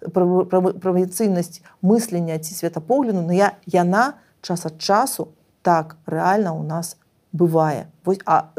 [0.00, 5.28] сознания правацыйнасць мыслення ці светапогляду но я яна час ад часу
[5.62, 6.96] так рэальна у нас
[7.32, 7.90] бывае.
[8.04, 8.50] Вось, а,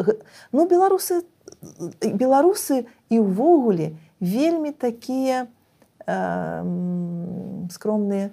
[0.51, 1.23] ну беларусы
[2.03, 5.47] беларусы і ўвогуле вельмі такія
[6.07, 8.31] э, скромныя.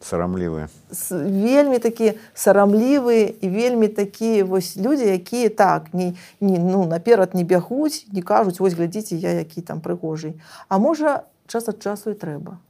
[0.00, 0.72] Сарамлівыя.
[1.12, 7.44] Вельмі такія сарамлівыя і вельмі такія вось людзі якія так не, не ну наперад не
[7.44, 12.14] бягуць не кажуць вось глядзіце я які там прыгожий а можа час ад часу і
[12.14, 12.62] трэба.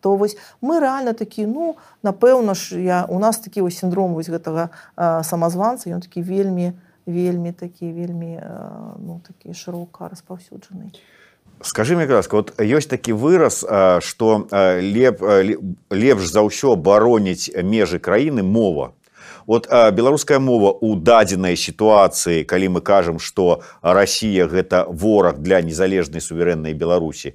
[0.00, 4.32] То вось мы реально такі ну напэўна ж я у нас такі вось сіндром вось
[4.32, 6.72] гэтага а, самазванца ён такі вельмі
[7.06, 10.90] вельмі такі вельмі а, ну такі шырока распаўсюджаны.
[11.62, 13.62] Скажи мне ласка вот ёсць такі выраз
[14.00, 15.22] что леп
[15.90, 18.96] лепш за ўсё бароніць межы краіны мова
[19.46, 26.20] вот беларуская мова у дадзенай сітуацыі калі мы кажам что Росія гэта вораг для незалежнай
[26.20, 27.34] суверэннай беларусі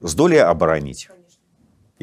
[0.00, 1.08] здолее абараніць?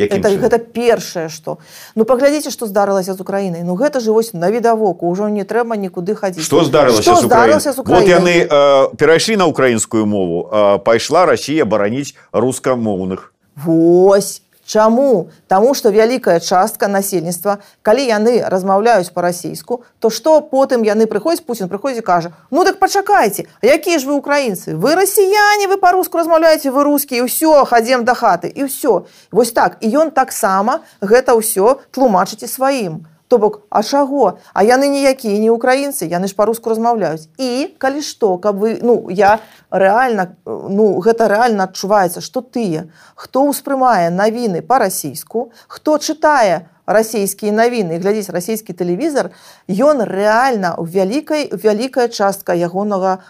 [0.07, 1.59] Это, гэта першае что
[1.95, 3.63] ну паглядзіце что здарылася з украінай.
[3.63, 6.43] Ну гэта же вось на відавоку ўжо не трэба нікуды хадзіць.
[6.43, 13.33] Что здарылася вот яны э, перайшлі на украінскую мову э, пайшла Росія бараніць рускамоўных.
[13.59, 15.33] Вось Чаму?
[15.49, 21.71] Таму што вялікая частка насельніцтва, калі яны размаўляюць па-расійску, то што потым яны прыходзяць Пуін
[21.73, 26.85] прыходзі кажа: Ну так пачакайце, якія ж вы украінцы, вы расіяне, вы па-руску размаўляеце вы
[26.85, 29.09] рускі ўсё хадзем да хаты і ўсё.
[29.31, 34.37] Вось так і ён таксама гэта ўсё тлумачыце сваім то бок а чаго?
[34.53, 39.05] А яны ніякія не украінцы яны ж па-руску размаўляюць і калі што каб вы ну
[39.13, 39.37] я
[39.69, 48.01] рэальна ну гэта рэальна адчуваецца што тыя хто ўспрымае навіны па-расійску хто чытае расійскія навіны
[48.01, 49.29] глядзець расійскі тэлевізор
[49.69, 53.21] ён рэальна у вялікай вялікая частка ягонага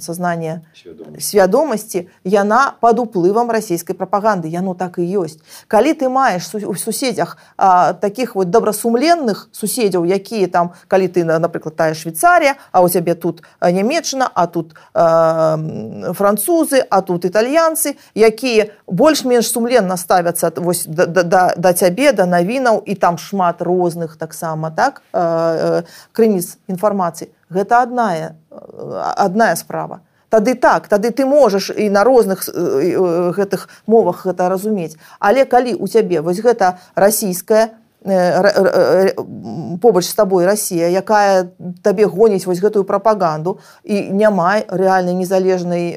[0.00, 0.62] сознания
[1.18, 7.38] свядомасці яна под уплывам расійскай прапаганды яно так і ёсць калі ты маеш у суседзях
[8.00, 13.42] таких вот добрасумленных суседзяў якія там калі ты напрыклад тая швейцария а у цябе тут
[13.60, 21.22] нямецчына а тут э, французы а тут італьянцы якія больш-менш сумленна ставяцца вось да, да,
[21.22, 27.82] да, да цябе да навінаў і там шмат розных таксама так э, крыніц інфармацыі гэта
[27.82, 28.36] адная
[29.16, 30.00] адная справа.
[30.28, 34.96] Тады так тады ты можаш і на розных гэтых мовах гэта разумець.
[35.18, 37.78] Але калі у цябе вось гэта расійская
[39.80, 41.48] побач з табой Росія якая
[41.80, 45.96] табе гоніць вось гэтую прапаганду і няма рэальнай незалежнай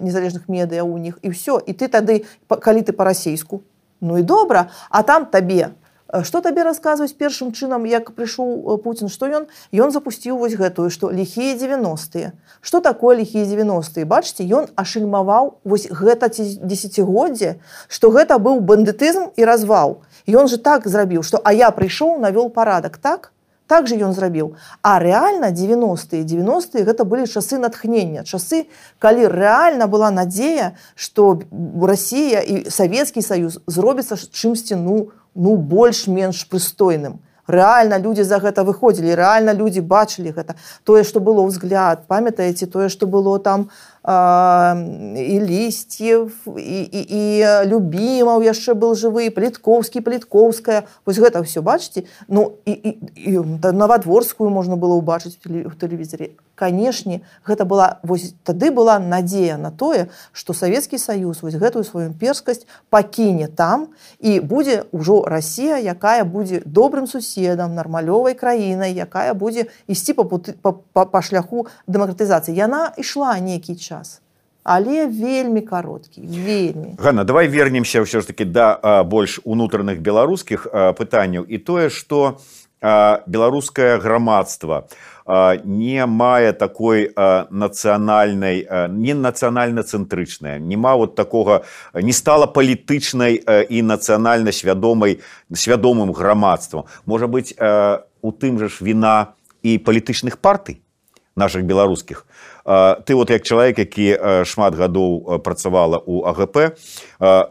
[0.00, 3.60] незалежных медыа ў них і ўсё і ты тады калі ты па-расейску
[4.00, 5.76] ну і добра а там табе
[6.22, 11.10] Што табе расказваюць першым чынам, як прыйшоў Пуін, што ён ён запусціў вось гэтую, што
[11.10, 12.32] ліхія 90-е.
[12.60, 14.06] Што такое ліхія 90-е?
[14.06, 20.04] Бачце, ён ашыльмаваў вось гэта десятгоддзе, што гэта быў бандытызм і развал.
[20.30, 23.34] Ён же так зрабіў, што а я прыйшоў, навёл парадак так.
[23.66, 24.60] Так же ён зрабіў.
[24.84, 28.68] А рэальна 90-е 90-е гэта былі часы натхнення, часы,
[29.00, 31.40] калі рэальна была надзея, што
[31.80, 37.20] Расія і Савецкі саюз зробіцца чымсьці ну, ну больш-менш прыстойным.
[37.46, 40.56] Рэальна людзі за гэта выходзілі рэальна людзі бачылі гэта.
[40.84, 43.68] Тое што было ўзгляд памятаеце тое што было там
[44.04, 47.22] і лісцев і, і, і
[47.68, 50.88] любімаў яшчэ был жывы пліткоўскі пліткоўская.
[51.04, 52.08] Вось гэта все бачыце?
[52.28, 58.70] Ну і, і, і навадворскую можна было ўбачыць у тэлевізоре канешне гэта была вось тады
[58.70, 63.88] была надзея на тое што савецкі саюз вось гэтую сваю імперскасць пакіне там
[64.20, 70.72] і будзе ўжо Росія якая будзе добрым суседам нармалёвай краінай якая будзе ісці па, па,
[70.72, 72.54] па, па шляху дэмакратызацыі.
[72.54, 74.20] Яна ішла нейкі час
[74.64, 76.96] але вельмі кароткі вельмі.
[76.98, 81.44] Ганна давай вернемся ўсё ж таки да а, больш унутраных беларускіх пытанняў.
[81.44, 82.40] І тое што
[82.80, 87.10] беларускае грамадства у не мае такой
[87.50, 95.20] нацыянальнай не нацыянальна цэнтрычная нема вот такога не стала палітычнай і нацыянальна свядомай
[95.52, 100.84] свядомым грамадствам можа быть у тым жа ж віна і палітычных партый
[101.36, 102.26] наших беларускіх
[102.64, 106.76] ты вот як чалавек які шмат гадоў працавала у агп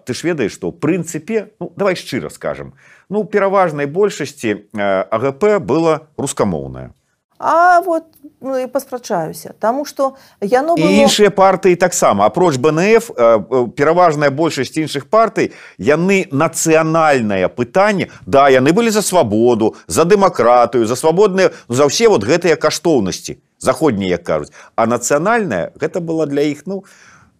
[0.05, 2.73] ты ж ведаеш што прынцыпе ну, давай шчыра скажем
[3.09, 6.93] ну пераважнай большасці агп было рускамоўная
[7.39, 8.03] А вот
[8.41, 10.89] ну, і паспрачаюся Таму што яно было...
[10.89, 18.49] іншыя партыі таксама апроч БНФ э, э, пераважная большасць іншых партый яны нацыянальнае пытанне да
[18.49, 24.23] яны былі за свабоду за дэмакратыю за свабодныя за ўсе вот гэтыя каштоўнасці заходнія як
[24.23, 24.51] кажуць.
[24.75, 26.83] А нацыянальная гэта была для іх ну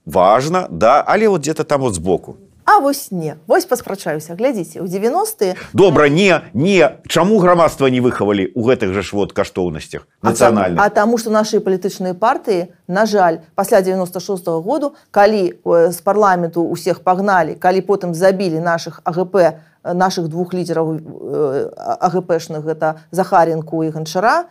[0.05, 3.35] важна да але вот где-то там вот збоку А вось не.
[3.47, 4.35] Вось паспрачаюся.
[4.35, 6.89] Глядзіце у 90 добра не не.
[7.07, 11.59] Чаму грамадства не выхавалі у гэтых жа ж вот каштоўнасцях нацыянальна А таму што нашы
[11.59, 17.81] палітычныя партыі на жаль пасля 96 -го году калі з э, парламенту усіх пагналі калі
[17.81, 24.45] потым забілі наших АГП наших двух лідераў э, агпшных гэта захаренку і ганчара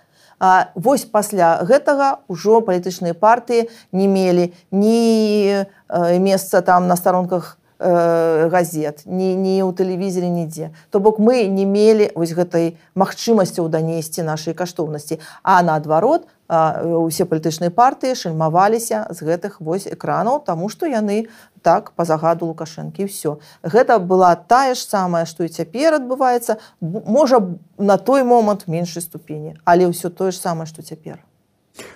[0.45, 7.62] А вось пасля гэтага ўжо палітычныя партыі не мелі ні э, месца там на старонках
[7.83, 13.67] э, газет не, не ў тэлевізоре нідзе то бок мы не мелі вось гэтай магчымасцяў
[13.67, 15.19] данесці нашай каштоўнасці.
[15.43, 22.05] А наадварот усе палітычныя партыі шальмаваліся з гэтых вось экранаў таму што яны так по
[22.05, 27.41] загаду лукашэнкі все гэта была тая ж самая што і цяпер адбываецца можа
[27.79, 31.25] на той момант меншай ступені але ўсё тое ж самае што цяпер.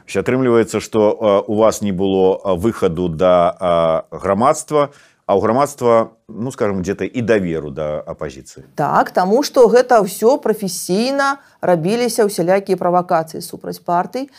[0.08, 4.88] Атрымліваецца што у вас не было выхаду да грамадства
[5.26, 10.42] а ў грамадства ну скажем где-то і даверу да апозіцыі так таму что гэта ўсё
[10.42, 14.30] прафесійна рабіліся усялякія правакацыі супраць партый.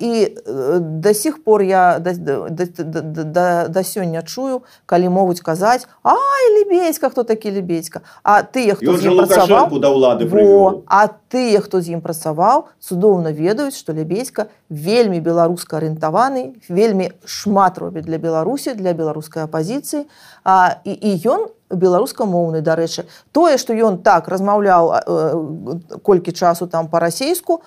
[0.00, 0.36] І
[0.80, 6.44] до сих пор я да, да, да, да, да сёння чую калі могуць казаць ай
[6.58, 8.02] лебедзька хто такі лебедзька?
[8.22, 9.78] А ты хто працаваў?
[9.80, 10.26] да ўлады
[10.86, 17.78] а тыя хто з ім працаваў цудоўна ведаюць што лебедзька вельмі беларуска арыентаваны вельмі шмат
[17.78, 20.06] робіць для беларусі для беларускай апозіцыі
[20.44, 23.06] а, і, і ён беларускамоўны дарэчы.
[23.32, 24.98] Тое што ён так размаўляў э,
[26.02, 27.62] колькі часу там па-расейску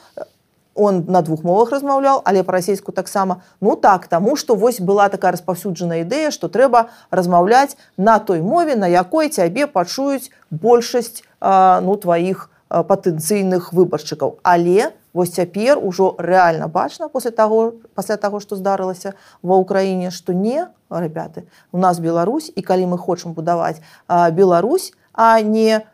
[0.76, 3.44] он на двух мовах размаўляў але па-расейску таксама.
[3.62, 8.76] Ну так таму што вось была такая распаўсюджаная ідэя што трэба размаўляць на той мове
[8.76, 14.39] на якой цябе пачуюць большасць э, ну тваіх патэнцыйных выбаршчыкаў.
[14.42, 20.10] Але у Вось цяпер ужо рэальна бачна после таго пасля таго, што здарылася ва ўкраіне,
[20.10, 25.86] што не ребяты у нас Беларусь і калі мы хочам будаваць Беларусь, а не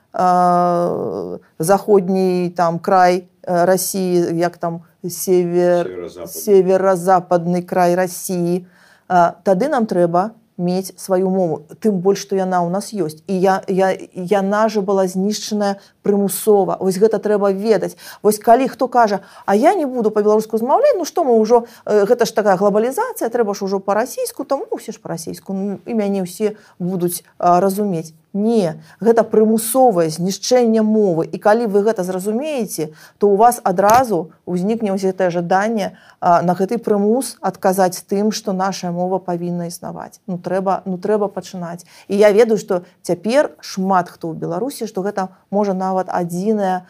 [1.59, 7.61] заходні там край Росіі, як там север северо-западны.
[7.61, 8.65] край Росіі,
[9.07, 13.63] тады нам трэба мець сваю мову тым больш што яна ў нас ёсць і я,
[13.71, 17.95] я яна же была знішчаная прымусова ось гэта трэба ведаць.
[18.21, 22.05] Вось калі хто кажа а я не буду по-беларуску змаўляць Ну што мы ўжо э,
[22.05, 25.93] гэта ж такая глобалізацыя трэба ж ужо па-расійску там ну, усе ж па-расійску ну, і
[25.95, 33.29] мяне ўсе будуць разумець Не, гэта прымусовае знішчэнне мовы і калі вы гэта зразумееце, то
[33.33, 39.65] у вас адразу ўзнікне гэтае жаданне на гэты прымус адказаць тым, што наша мова павінна
[39.65, 40.21] існаваць.
[40.29, 41.89] Ну трэба, ну, трэба пачынаць.
[42.05, 46.85] І я ведаю, што цяпер шмат хто ў Беларусі, што гэта можа нават адзіная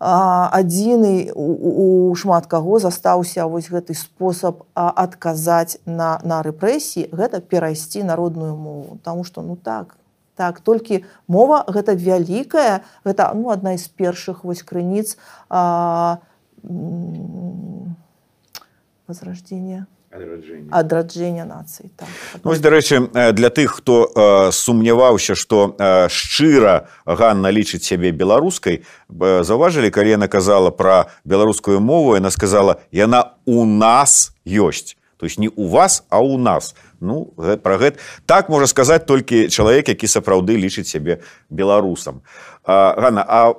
[0.00, 8.56] адзіны у шмат каго застаўся вось гэты спосаб адказаць на, на рэпрэсіі, гэта перайсці народную
[8.56, 8.96] мову.
[9.04, 9.99] Таму што ну так
[10.40, 15.20] так толькі мова гэта вялікая гэта ну адна з першых вось крыніц
[19.10, 19.84] возрождения.
[20.10, 21.44] Адраджэння.
[21.44, 22.08] Нацыі так.
[22.42, 29.92] ну, дарэчы для тых хто э, сумняваўся што э, шчыра Ганна лічыць сябе беларускай заўважылі
[29.94, 35.46] калі яна казала пра беларускую мову яна сказала яна у нас ёсць то есть не
[35.46, 37.32] у вас а у нас ну
[37.62, 41.20] про гэта так можа сказаць толькі чалавек які сапраўды лічыць сябе
[41.50, 42.22] беларусам.
[42.64, 43.54] Ганна а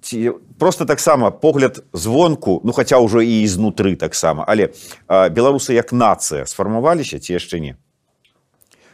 [0.00, 4.44] ці просто таксама погляд звонку ну хаця ўжо і ізнутры таксама.
[4.48, 4.72] Але
[5.08, 7.76] беларусы як нацыя сфармаваліся ці яшчэ не?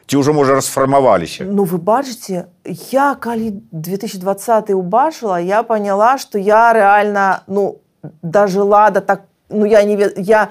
[0.06, 1.46] Ці ўжо можа расфармаваліся?
[1.46, 2.50] Ну вы бачыце
[2.90, 7.78] я калі 2020 убачыла я поняла что я реально ну
[8.22, 10.50] дожила до так ну я не я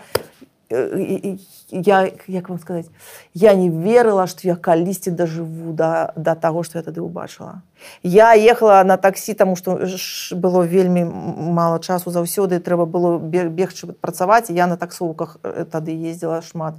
[0.69, 2.85] я як вам сказаць
[3.33, 7.61] я не верыла что я калісьці дажыву да да таго что я тады убачыла
[8.03, 9.79] я ехала на таксі тому что
[10.35, 16.41] было вельмі мало часу заўсёды трэба было бегчы працаваць я на таксоўках э, тады ездила
[16.41, 16.75] шмат.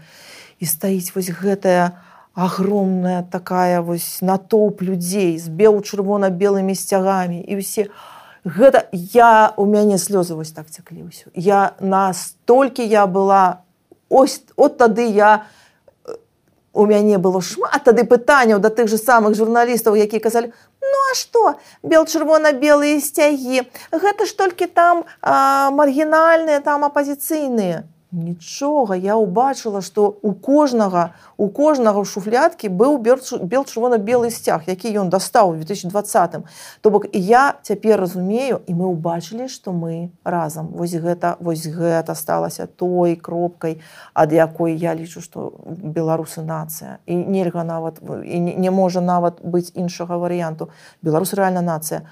[0.60, 2.02] І стаіць вось гэтая
[2.34, 7.88] огромная такая вось натоўп людзей з бел чырвона-белымі сцягамі і ўсе
[8.44, 11.32] гэта я у мяне слёзы вось так цяклі ўсё.
[11.34, 13.64] Я настолькі я была
[14.10, 15.46] ось от тады я
[16.72, 20.52] у мяне было шмат тады пытанняў да тых же самых журналістаў які казалі
[20.82, 23.64] ну а что бел чырвона-белыя сцягі.
[23.92, 32.02] Гэта ж толькі там маргінальныя там апазіцыйныя нічога я ўбачыла што у кожнага у кожнага
[32.02, 36.42] ў шуфляткі быў бел чырвона-белы сцяг які ён дастаў у 2020
[36.80, 40.70] то бок я цяпер разумею і мы ўбачылі што мы разам.
[40.72, 43.80] Вось гэта вось гэта сталася той кропкай
[44.14, 46.98] ад якой я лічу што беларусы нацыя.
[47.06, 50.70] І нельга нават і не можа нават быць іншага варыянту.
[51.02, 52.06] Беларус рэальна нацыя.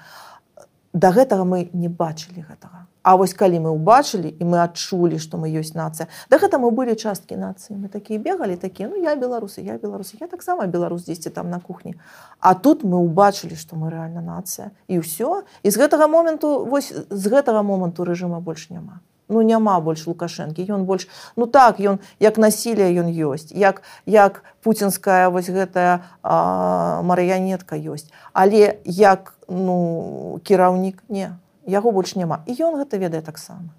[0.93, 5.41] Да гэтага мы не бачылі гэтага А вось калі мы ўбачылі і мы адчулі, што
[5.41, 6.05] мы ёсць нацыя.
[6.29, 7.73] Да гэта мы былі часткі нацыі.
[7.81, 11.57] Мы такія бегалі такія ну я беларусы, я беларусы, я таксама беларус дзесьці там на
[11.57, 11.97] кухні.
[12.37, 16.93] А тут мы ўбачылі, што мы рэальна нацыя і ўсё і з гэтага моманту вось
[16.93, 19.01] з гэтага моманту рэжыма больш няма.
[19.25, 24.45] Ну няма больш лукашэнкі ён больш ну так ён як насілля ён ёсць як як
[24.61, 31.33] пуцінская вось гэтая марыянетка ёсць але як ну кіраўнік не
[31.69, 32.41] яго больш няма.
[32.49, 33.69] І ён гэта ведае таксама.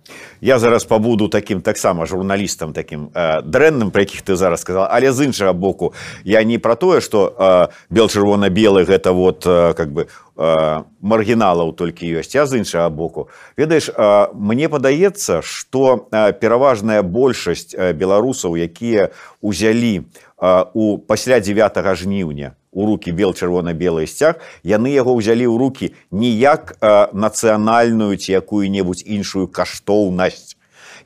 [0.41, 5.13] Я зараз пабуду таким таксама журналістам таким э, дрэнным про якіх ты зараз сказал але
[5.13, 5.93] з іншага боку
[6.25, 11.73] я не про тое что э, бел чырвона-белы гэта вот э, как бы э, маргіналаў
[11.73, 12.37] толькі ёсць.
[12.37, 13.29] А з іншага боку.
[13.57, 19.11] Ведаеш э, мне падаецца что э, пераважная большасць э, беларусаў якія
[19.41, 20.07] узялі
[20.39, 25.87] э, у пасля 9 жніўня у руки бел чырвона-белы сцяг яны яго ўзялі ў руки
[26.11, 30.55] не як э, нацыянальную ці якую-небудзь іншую каштоўнасць.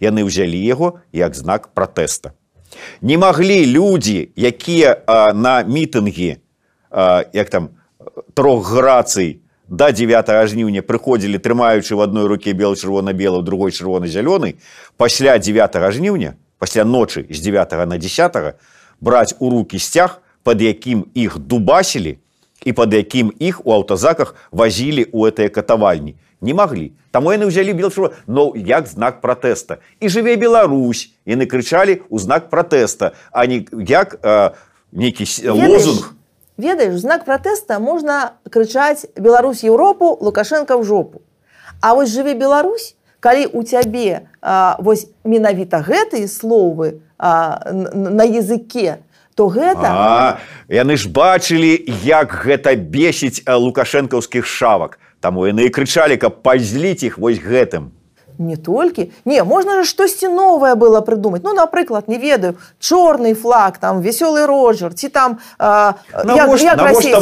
[0.00, 2.36] Яны ўзялі яго як знак пратэста.
[3.00, 7.70] Не маглі людзі якія э, на мітынгі э, як там
[8.34, 14.60] трох грацый до 9 жніўня прыходзілі трымаючы в адной руке бел чырвона-белы другой чырвона-зялёны
[15.00, 18.60] пасля 9 жніўня пасля ночы з 9 на 10
[19.00, 22.18] браць у руки сцяг под якім іх дубасілі
[22.64, 26.14] і под якім іх у аўтазаках вазілі ў гэтыя катавальні.
[26.44, 26.92] Не маглі.
[27.10, 29.80] Таму яны ўзялі белчу но як знак пратэста.
[30.00, 31.10] І жыве Беларусь.
[31.24, 34.52] Яны крычалі ў знак пратэста а не як э,
[34.92, 36.12] нейкі лозунг.
[36.56, 41.24] Ведаеш знак пратэста можна крычаць Беларусь Еўропу лукашенко ў жопу
[41.80, 49.00] А вось жыве Беларусь калі у цябе а, вось менавіта гэтыя словы а, на языке
[49.34, 49.88] то гэта?
[49.90, 50.38] А,
[50.70, 51.74] яны ж бачылі
[52.06, 54.98] як гэта бесіць лукашэнкаўскіх шавак.
[55.20, 57.90] Таму яны і крычалі каб пазліць іх вось гэтым
[58.38, 59.10] не толькі.
[59.24, 61.42] Не можна же штосьці новае было прыдумаць.
[61.44, 65.38] Ну напрыклад не ведаю чорны флаг там вясёлы роджер ці там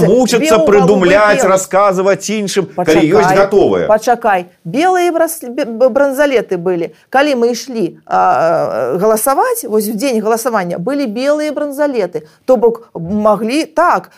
[0.07, 9.89] вучацца прыдумляць расказваць іншым ёсць гатовыя пачакай белые бранзалеты былі калі мы ішлі галасаваць вось
[9.89, 12.27] в дзень галасавання былі белыя бранзалеты.
[12.45, 14.11] То бок маглі так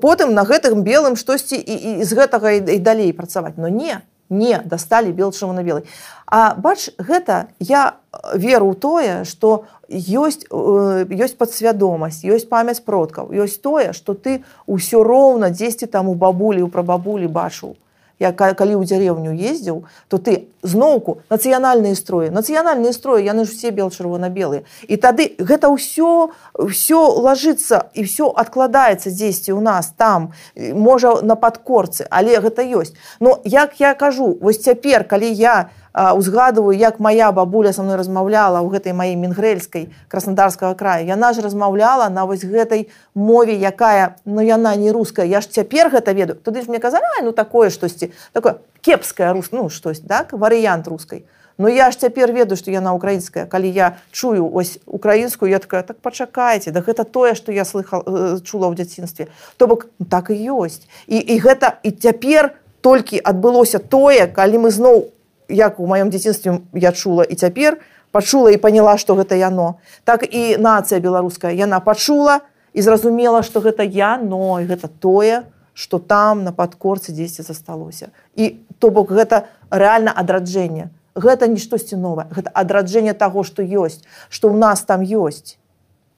[0.00, 3.56] потым на гэтым белым штосьці і, і з гэтага і далей працаваць.
[3.56, 4.00] Но не
[4.30, 5.84] не дасталі белчаму на белый.
[6.26, 7.96] А бач гэта я
[8.34, 15.00] веру ў тое што ёсць ёсць падсвядомасць ёсць памяць продкаў ёсць тое што ты ўсё
[15.00, 17.76] роўна дзесьці там у бабулі ў прабабулі бачыў.
[18.18, 22.30] Я калі ў дзярэўню ездзіў то ты зноўку нацыянальныя строі.
[22.30, 28.30] Нацыянальныя строі яны ж усе бел чырвона-белыя і тады гэта ўсё ўсё лажыцца і все
[28.32, 32.94] адкладаецца дзесьці ў нас там можа на падкорцы але гэта ёсць.
[33.20, 38.62] Но як я кажу вось цяпер калі я узгадываю як моя бабуля со мной размаўляла
[38.62, 44.40] ў гэтай маей мінгрэльскай краснодарскага краю яна ж размаўляла на вось гэтай мове якая но
[44.40, 45.26] ну, яна не руская.
[45.26, 46.38] Я ж цяпер гэта ведаю.
[46.38, 51.24] Туды ж мне казала ну такое штосьці такое кепская рус ну штось так варыянт рускай
[51.58, 55.82] но я ж цяпер ведаю што яна украінская калі я чую ось украінскую я такая
[55.82, 60.30] так пачакайце да гэта тое што я слыхал э, чула ў дзяцінстве то бок так
[60.30, 65.10] і ёсць і, і гэта і цяпер толькі адбылося тое калі мы зноў
[65.48, 69.80] як у маём дзяцінстве я чула і цяпер пачула і поняла што гэта яно.
[70.04, 72.40] Так і нацыя беларуская яна пачула
[72.72, 75.48] і зразумела што гэта яно і гэта тое
[75.78, 78.10] што там на падкорцы дзесьці засталося.
[78.34, 80.90] І то бок гэта рэальна адраджэнне.
[81.14, 82.26] Гэта не штосьці новае.
[82.34, 85.54] Гэта адраджэнне таго што ёсць што ў нас там ёсць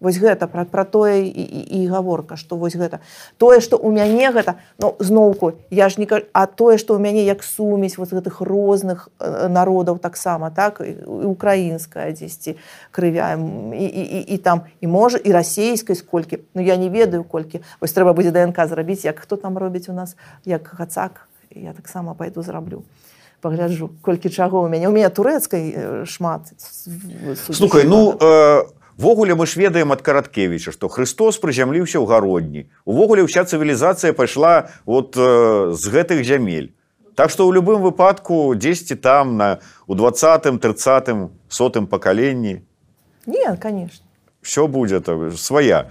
[0.00, 3.04] вось гэта пра, пра тое і, і, і гаворка што вось гэта.
[3.36, 7.24] Тое што ў мяне гэта ну, зноўку я ж не а тое што ў мяне
[7.28, 12.56] як сумесь вот гэтых розных э, народаў таксама так украінская дзесьці
[12.90, 17.24] крывяем і, і, і, і там і можа і расійскай сколькі Ну я не ведаю
[17.24, 17.60] колькі.
[17.80, 22.14] Вось трэба будзе днк зрабіць як хто там робіць у нас як гацак я таксама
[22.14, 22.82] пайду зраблю.
[23.40, 24.88] Пагляджу колькі чаго у мяне.
[24.88, 26.48] У мяне турэцкай шмат
[27.52, 32.68] слухай ну э Ввогуле мы ж ведаем ад караткевіча што Христос прызямліўся ў гародні.
[32.84, 36.76] Увогуле ўся цывілізацыя пайшла от э, з гэтых зямель.
[37.16, 42.60] Так што ў любым выпадку дзесьці там на у двадцатым тридцатым сотым пакаленні.
[43.24, 44.04] Не конечно.
[44.44, 45.00] Все будзе
[45.32, 45.88] свая.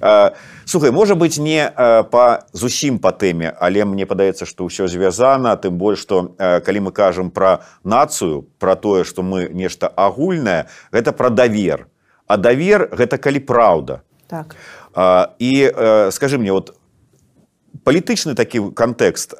[0.00, 0.36] А,
[0.66, 5.56] слухай можа быть не а, по зусім по тэме але мне падаецца что ўсё звязана
[5.56, 11.16] тым больш что калі мы кажам про нацыю про тое что мы нешта агульнае гэта
[11.16, 11.89] про давер
[12.30, 14.54] а давер гэта калі праўда так.
[15.42, 15.52] і
[16.14, 16.76] скажи мне вот
[17.84, 19.34] палітычны такі кантэкст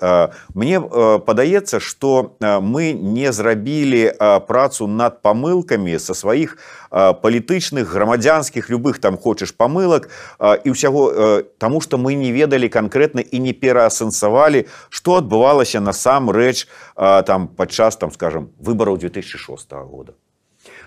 [0.55, 0.81] мне
[1.27, 4.11] падаецца что мы не зрабілі
[4.51, 6.57] працу над памылкамі са сваіх
[6.91, 10.11] палітычных грамадзянскіх любых там хочаш памылак
[10.41, 16.67] і ўсяго таму что мы не ведалі канкрэтна і не пераасэнсавалі што адбывалася насамрэч
[16.99, 20.19] там падчас там скажем выбараў 2006 года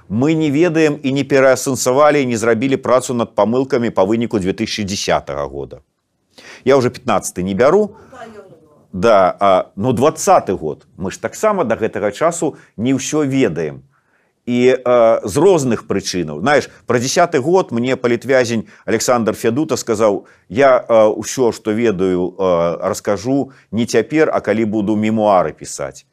[0.09, 5.81] мы не ведаем і не пераасэнсавалі не зрабілі працу над памылкамі па выніку 2010 года.
[6.65, 7.95] Я уже 15 не бяру.
[8.93, 10.85] Да а, ну двадцатый год.
[10.97, 13.81] Мы ж таксама до гэтага часу не ўсё ведаем.
[14.45, 16.41] І а, з розных прычынаў.
[16.41, 20.85] Знаешь про десятый год мне палітвязень александр федута сказаў я
[21.17, 26.05] ўсё что ведаю а, раскажу не цяпер а калі буду мемуары пісаць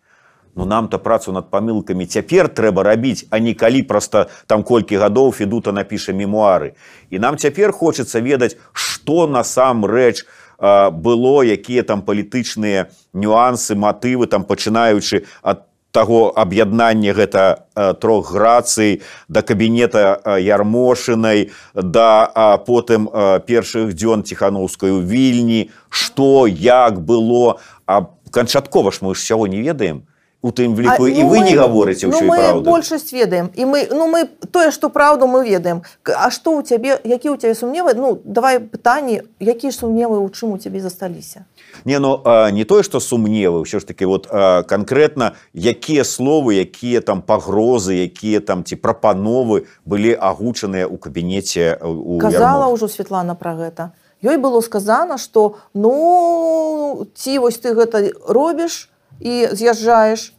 [0.54, 5.30] Ну нам-то працу над памылкамі цяпер трэба рабіць, а не калі проста там колькі гадоў
[5.30, 6.74] федута напіша мемуары.
[7.10, 10.26] І нам цяпер хочацца ведаць, што насамрэч
[10.60, 17.66] было, якія там палітычныя нюансы, матывы там пачынаючы ад таго аб'яднання гэта
[17.98, 23.08] трох грацый да кабінета ярмошынай да потым
[23.46, 25.70] першых дзён ціханаўскай у вільні.
[25.88, 27.58] Што як было?
[27.86, 30.06] А канчаткова ж мы ж сяго не ведаем
[30.42, 34.08] у тым ліку і ну, вы не гаворыце ну, мы большасць ведаем і мы ну
[34.08, 35.82] мы тое што праўду мы ведаем.
[36.08, 37.92] А што у цябе які у цябе сумневы?
[37.94, 41.44] Ну давай пытанні якія сумневы у чым у цябе засталіся
[41.84, 44.26] не ну а, не тое што сумневы ўсё ж таки вот
[44.66, 52.16] канкрэтна якія словы якія там пагрозы якія там ці прапановы былі агучаныя ў кабінеце у
[52.16, 53.92] казала ўжо Святлана пра гэта.
[54.24, 58.88] Ёй было сказана што ну ці вось ты гэта робіш
[59.20, 60.34] і з'язджаеш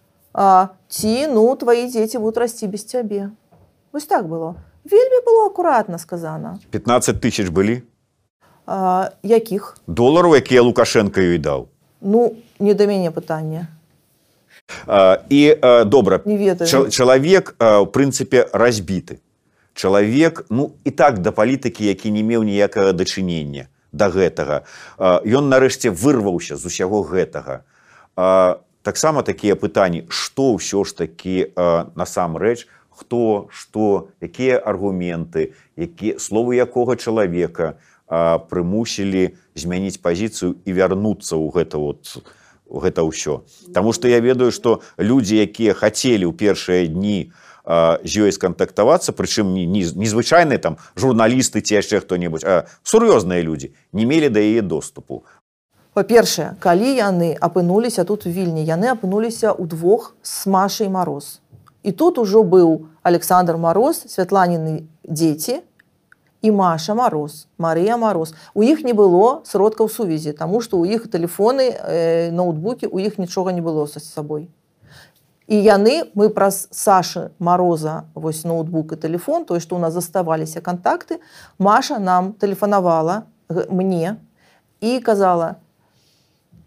[0.87, 3.29] ці ну твои дзеці будуць расці без цябе
[3.91, 4.55] вось так было.
[4.83, 7.83] Вельмі было акуратна сказана 15 тысяч былі
[8.65, 11.67] а, якіх долараў якія лукашенко ёй даў
[12.01, 13.67] ну не да мяне пытанне
[15.29, 15.41] і
[15.85, 16.89] добра не ведаю.
[16.89, 19.19] чалавек у прынцыпе разбіты
[19.73, 24.63] чалавек ну і так да палітыкі які не меў ніякага дачынення да гэтага
[24.97, 27.61] ён нарэшце вырваўся з усяго гэтага
[28.83, 31.53] таксама такія пытанні што ўсё ж такі
[31.95, 37.77] насамрэч хто што якія аргументы які словы якога чалавека
[38.51, 42.21] прымусілі змяніць пазіцыю і вярнуцца ў гэта вот
[42.71, 43.43] гэта ўсё.
[43.75, 47.31] Таму што я ведаю што людзі якія хацелі ў першыя дні
[47.65, 52.47] з ёй скантактавацца прычым незвычайныя там журналісты ці яшчэ хто-небудзь
[52.81, 55.23] сур'ёзныя людзі не мелі да яе доступу
[55.93, 61.41] па-першае калі яны апынуліся тут вільні яны апынуліся ўдвох з машай мароз.
[61.83, 65.59] І тут ужо быў александр мароз святланіны дзеці
[66.41, 68.33] і маша мароз марыя мароз.
[68.53, 73.19] У іх не было сродкаў сувязі тому что у іх тэлефоны э, ноутбукі у іх
[73.19, 74.49] нічога не было са сабой.
[75.51, 80.61] І яны мы праз саша мороза вось ноутбук і телефон той што у нас заставаліся
[80.61, 81.19] контакты
[81.59, 83.27] маша нам тэлефанавала
[83.67, 84.15] мне
[84.79, 85.59] і казала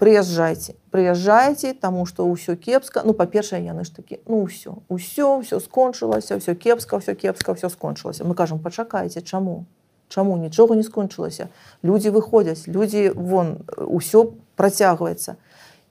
[0.04, 5.60] прыязджайце прыязджайце таму што ўсё кепска ну па-першае яны ж такі ну ўсё ўсё ўсё
[5.64, 9.64] скончылася ўсё кепска ўсё кепска ўсё скончылася мы кажам пачакайце чаму
[10.12, 11.48] чаму нічога не скончылася
[11.80, 15.40] людзі выходзяць людзі вон ўсё працягваецца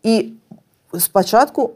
[0.05, 0.37] і
[0.93, 1.73] спачатку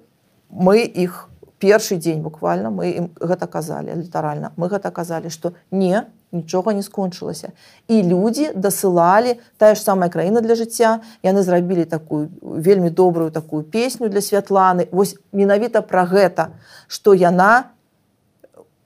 [0.54, 1.26] мы іх
[1.58, 6.84] першы дзень буквально мы ім гэта казалі літаральна мы гэта казалі што не нічога не
[6.84, 7.52] скончылася
[7.88, 13.64] і людзі дасылалі тая ж самая краіна для жыцця яны зрабілі такую вельмі добрую такую
[13.64, 16.52] песню для святланы вось менавіта пра гэта
[16.88, 17.72] што яна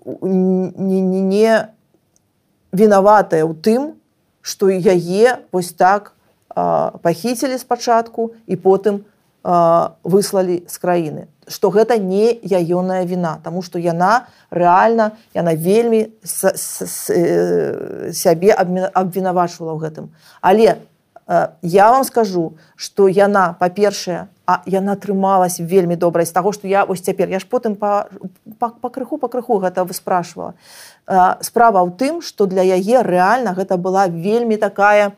[0.05, 1.49] не, не, не
[2.71, 3.97] вінаватая ў тым
[4.41, 6.13] што яе вось так
[7.01, 9.01] пахіцілі спачатку і потым
[10.05, 16.47] выслалі з краіны што гэта не яёная віна Таму што яна рэальна яна вельмі с,
[16.55, 20.05] с, с, э, сябе абвінавачвала ў гэтым.
[20.41, 20.79] Але
[21.27, 26.67] э, я вам скажу што яна па-першае а яна атрымалась вельмі добрай з таго што
[26.67, 28.07] я вось цяпер я ж потым па,
[28.59, 30.55] па, па крыху па крыху гэта выспрашвала.
[31.07, 35.11] Э, справа ў тым што для яе рэальна гэта была вельмі такая,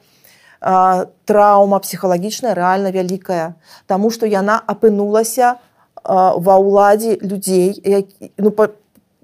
[0.63, 3.55] траўма псіхалагічная рэальна вялікая
[3.85, 5.59] Таму што яна апынулася
[6.03, 8.69] ва ўладзе людзей які, ну, па,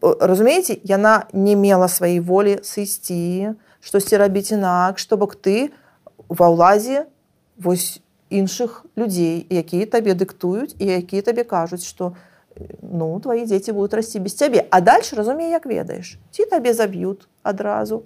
[0.02, 5.72] разумееце яна не мела сваёй волі сысці штосьці рабіць інакш то бок ты
[6.30, 7.06] ва ўладзе
[7.60, 8.00] вось
[8.30, 12.16] іншых людзей якія табе дыктуюць і якія табе кажуць што
[12.82, 17.28] ну твои дзеці будуць расці без цябе а дальше разумей як ведаеш ці табе заб'ют
[17.44, 18.04] адразу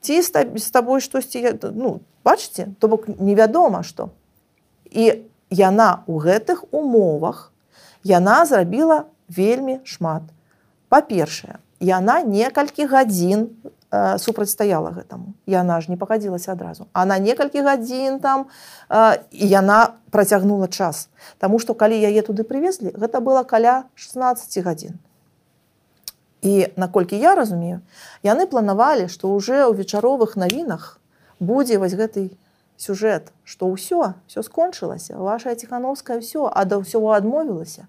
[0.00, 4.10] ці з табой штосьці ну бачыце то бок невядома што
[4.90, 7.52] і яна ў гэтых умовах
[8.06, 10.22] яна зрабіла вельмі шмат.
[10.88, 13.50] Па-першае яна некалькі гадзін
[13.90, 15.34] э, супрацьстаяла гэтаму.
[15.46, 16.86] Яна ж не пагадзілася адразу.
[16.92, 18.46] Она некалькі гадзін там
[18.88, 21.08] э, яна працягнула час.
[21.38, 24.98] Таму што калі яе туды прывезлі гэта было каля 16 гадзін.
[26.42, 27.82] І наколькі я разумею
[28.22, 31.00] яны планавалі што ўжо ў вечаровых навінах
[31.40, 32.30] будзе вось гэты
[32.76, 37.88] сюжэт што ўсё все скончылася ваша ціхановская ўсё а да ўсяго адмовілася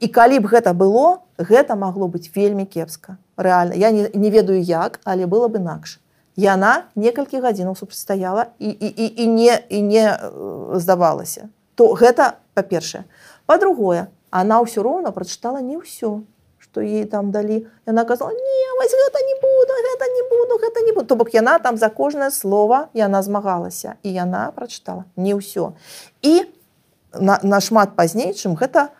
[0.00, 3.16] і калі б гэта было гэта магло быць вельмі кепска.
[3.36, 3.76] Рэальна.
[3.76, 6.00] Я не, не ведаю як але было б інакш.
[6.36, 11.48] Яна некалькі гадзінаў супрацьстаяла і, і, і, і не і не э, здавалася.
[11.74, 13.04] То гэта па-першае.
[13.46, 16.24] Па-другое она ўсё роўна прачытала не ўсё
[16.70, 17.66] што ей там далі.
[17.86, 21.34] Яна казала не вось гэта не буду гэта не буду гэта не буду то бок
[21.34, 25.04] яна там за кожнае слово яна змагалася і яна прачытала.
[25.16, 25.74] Не ўсё.
[26.22, 26.46] І
[27.12, 28.94] нашмат на пазней чым гэта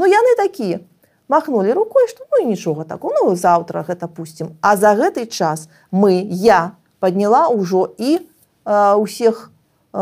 [0.00, 0.80] ну яны такія.
[1.28, 6.24] Махнули рукой што ну нічога так ну заўтра гэта пусцім а за гэты час мы
[6.24, 9.52] я подняла ўжо і э, усіх
[9.92, 10.00] э,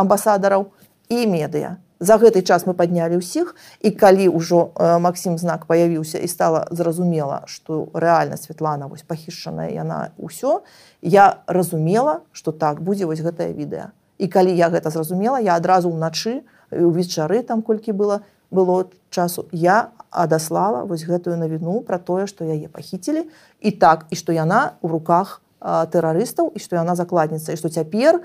[0.00, 0.72] амбасадараў
[1.08, 1.76] і медыя.
[2.00, 6.68] За гэты час мы паднялі ўсіх і калі ўжо э, Масім знак паявіўся і стала
[6.70, 10.62] зразумела, што рэальна Святлана вось пахішчаная яна ўсё,
[11.02, 13.90] я разумела, што так будзе вось гэтае відэа.
[14.18, 19.46] І калі я гэта зразумела, я адразу ўначы увечары там колькі было было часу.
[19.52, 23.28] Я адаслала вось гэтую навіну пра тое, што яе пахіцілі
[23.60, 28.22] і так і што яна ў руках тэрарыстаў і што яна закладніца і што цяпер,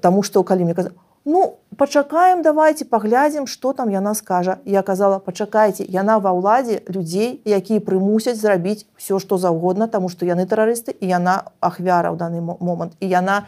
[0.00, 0.90] Таму што калі мне каза
[1.24, 7.38] ну пачакаем давайте паглядзім что там яна скажа я казала пачакайце яна ва ўладзе людзей
[7.46, 12.40] якія прымусяць зрабіць все что заўгодна тому что яны тэрарысты і яна ахвяра ў даны
[12.40, 13.46] момант і яна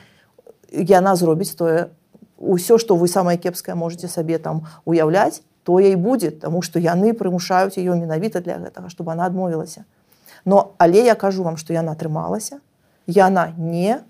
[0.71, 1.91] яна зробіць тое
[2.39, 7.13] ўсё что вы самае кепскае можете сабе там уяўляць тое і будзе тому что яны
[7.13, 9.85] прымушаюць ее менавіта для гэтага чтобы она адмовілася
[10.45, 12.61] но але я кажу вам что яна атрымалася
[13.07, 14.01] яна не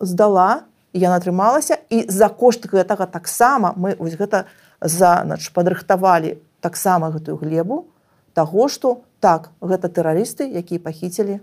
[0.00, 4.44] здала яна атрымалася і за кошт гэтага таксама мы вось гэта
[4.80, 7.86] занач падрыхтавалі таксама гэтую глебу
[8.34, 11.40] таго што так гэта тэрарысты якія пахіцілі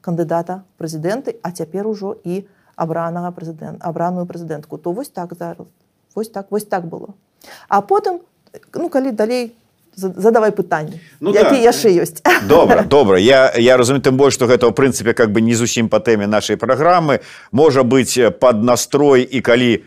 [0.00, 2.46] кандыдата прэзідэнты а цяпер ужо і
[2.80, 4.78] абранага прэзідэнт абраную прэзідэнтку.
[4.78, 5.68] То вось так зараз
[6.14, 7.14] вось так вось так было.
[7.68, 8.20] А потым
[8.74, 9.52] ну калі далей
[9.96, 11.00] задавай пытанні.
[11.20, 11.70] Ну, які да.
[11.70, 12.22] яшчэ ёсць.
[12.48, 13.18] Добра добра.
[13.18, 16.26] Я я разумею тым больш што гэта ў прынцыпе как бы не зусім па тэме
[16.26, 17.20] нашай праграмы.
[17.52, 19.84] Можа быць под настрой і калі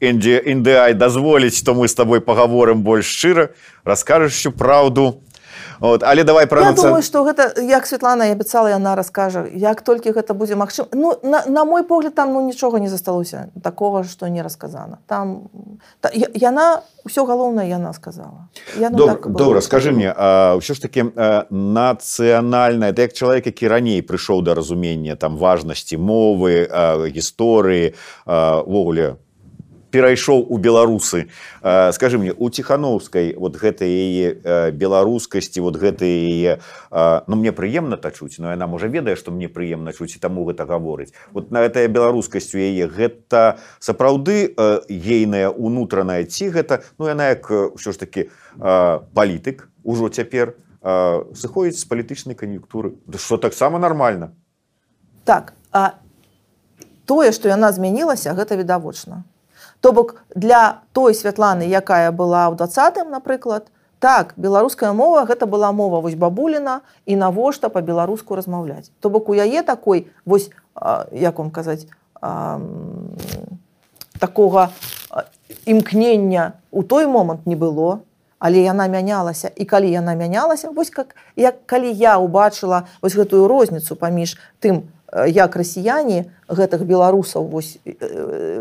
[0.00, 3.50] індыай дазволіць то мы з табой пагаворым больш шчыра
[3.84, 5.22] раскажаш всю праўду
[5.80, 6.02] Вот.
[6.02, 6.82] Але давай пра наца...
[6.82, 11.44] думаю, што гэта як Святлана абяцала яна раскажа як толькі гэта будзе магчым ну, на,
[11.46, 15.48] на мой погляд там ну нічога не засталося такого што не расказана там
[16.00, 18.48] та, яна ўсё галоўнае яна сказала.
[18.78, 21.04] Я, ну, Доб, так добра скажи мне ўсё ж таки
[21.50, 26.68] нацыянальная як чалавек які раней прыйшоў да разумення там важнасці мовы
[27.10, 27.94] гісторыі
[28.26, 29.16] ввогуле
[29.94, 31.30] перайшоў у беларусы.
[31.62, 36.58] Скажи мне у ціхановскай вот гэтай яе беларускасці вот гэта яе
[36.90, 40.66] ну мне прыемна тачуць но яна можа ведае што мне прыемна чуць і таму гэта
[40.66, 41.14] гаворыць.
[41.30, 44.58] Вот на гэтая беларускасць у яе гэта сапраўды
[44.90, 51.86] ейная унутраная ці гэта ну яна як ўсё ж таки палітык ужо цяпер сыходзіць з
[51.86, 52.98] палітычнай кан'юнктуры.
[53.14, 54.34] Что таксама нормально
[55.22, 56.02] так а
[57.06, 59.22] тое што яна змянілася гэта відавочна
[59.84, 63.68] то бок для той святланы якая была ў двадцатым напрыклад
[64.00, 68.88] так беларуская мова гэта была мова вось бабуліна і навошта по-беларуску размаўляць?
[69.04, 70.48] То бок у яе такой вось
[71.12, 71.84] як вам казаць
[72.16, 72.64] а,
[74.16, 74.72] такога
[75.68, 78.00] імкнення у той момант не было
[78.40, 79.52] але яна мянялася.
[79.56, 84.88] І калі яна мянялася вось как як калі я убачыла вось гэтую розніцу паміж тым
[85.14, 87.78] як расіяне гэтых беларусаў вось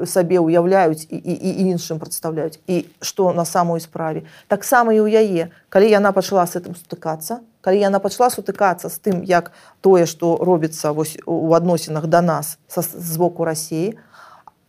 [0.05, 4.23] сабе ўяўляюць і, і, і іншым прадстаўляюць і што на самой справе.
[4.47, 5.43] Таксама і ў яе.
[5.73, 10.35] Калі яна пачала с этим сутыкацца калі яна пачала сутыкацца з тым як тое што
[10.43, 13.95] робіцца вось у адносінах да нас са, з боку рассіі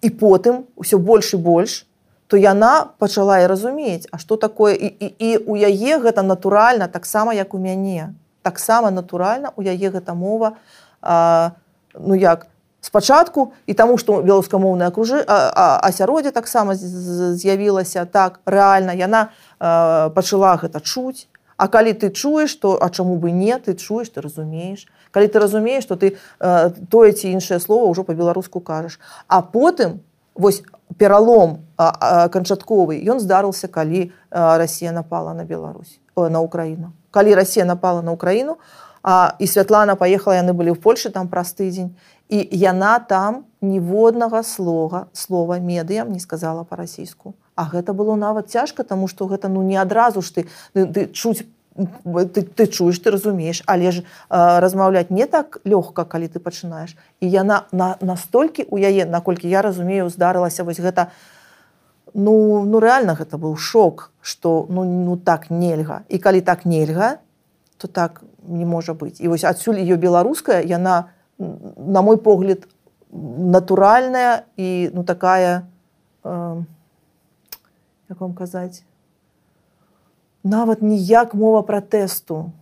[0.00, 1.82] і потым усё больш і больш
[2.30, 6.88] то яна пачала і разумець А што такое і, і, і у яе гэта натуральна
[6.88, 8.14] таксама як у мяне.
[8.42, 10.54] Таксама натуральна у яе гэта мова
[11.02, 11.58] а,
[11.98, 12.46] ну як
[12.80, 19.28] спачатку і таму што беларускамоўнае акружы асяроддзе таксама з'явілася так рэальна яна
[19.60, 24.10] э, пачала гэта чуць А калі ты чуеш то а чаму бы не ты чуеш
[24.10, 28.98] ты разумееш калі ты разумееш то ты э, тое ці іншае слово ўжо по-беларуску кажаш
[29.28, 30.02] а потым
[30.34, 30.62] вось
[30.98, 38.02] пералом канчатковы ён здарыўся калі э, Росія напала на Беларусь на Украіну калі Росія напала
[38.02, 38.58] на Украіну
[39.04, 41.92] а, і Святлана паехала яны былі ў Польшы там праз тыдзень
[42.32, 48.82] і яна там ніводнага слога слова медыям не сказала па-расійску А гэта было нават цяжка
[48.82, 53.10] тому что гэта ну не адразу ж ты, ты, ты чуць ты, ты чуеш ты
[53.10, 53.62] разумееш.
[53.66, 56.96] Але ж размаўляць не так лёгка калі ты пачынаеш.
[57.20, 61.10] І яна на настолькі у яе наколькі я разумею здарылася вось гэта
[62.14, 66.02] ну ну реально гэта быў шок что ну ну так нельга.
[66.08, 67.18] І калі так нельга
[67.78, 69.20] то так не можа быць.
[69.20, 72.68] І вось адсюль ее беларуская яна на мой погляд
[73.14, 75.66] натуральная і ну такая
[76.24, 76.62] э,
[78.08, 78.82] як вам казаць
[80.42, 82.52] нават ніяк мова пратэсту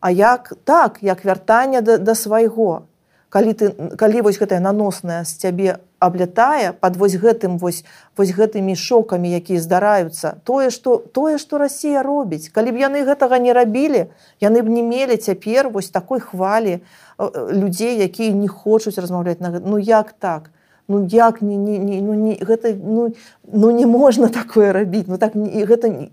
[0.00, 2.82] а як так як вяртання да, да свайго
[3.28, 7.82] калі ты калі вось гэтая наносная з цябе аблятае под вось гэтым вось
[8.16, 12.48] вось гэтымі шокамі якія здараюцца тое что тое что Росія робіць.
[12.54, 14.06] Калі б яны гэтага не рабілі
[14.40, 16.80] яны б не мелі цяпер вось такой хвалі
[17.18, 20.50] людзей якія не хочуць размаўляць на гэта ну як так?
[20.88, 23.10] Ну як не не, не ну не гэта ну
[23.50, 26.10] ну не можна такое рабіць ну так не, гэта не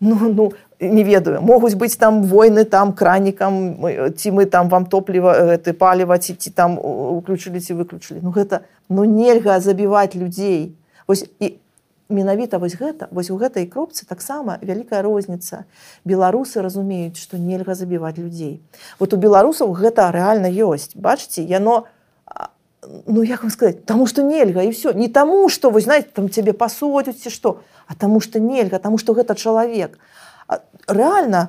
[0.00, 0.52] ну ну
[0.90, 1.40] не ведаю.
[1.42, 3.76] Могуць быць там войны там кранікам
[4.16, 8.20] ці мы там вам топліва ты паліва ці ці там уключылі ці выключылі.
[8.22, 10.76] Ну гэта ну нельга забіваць людзей.
[11.06, 11.58] Вось і
[12.08, 15.64] менавіта вось гэта вось у гэтай кропцы таксама вялікая розніца.
[16.04, 18.60] Беларусы разумеюць што нельга забіваць людзей.
[18.98, 20.94] Вот у беларусаў гэта рэальна ёсць.
[20.94, 21.86] Бачце яно
[23.06, 26.30] ну як вам сказать таму что нельга і все не таму что вы знаете там
[26.30, 29.98] цябе пасудзяць ці што а таму что нельга таму что гэта чалавек
[30.88, 31.48] реально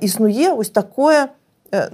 [0.00, 1.28] існуе вось такое
[1.70, 1.88] э,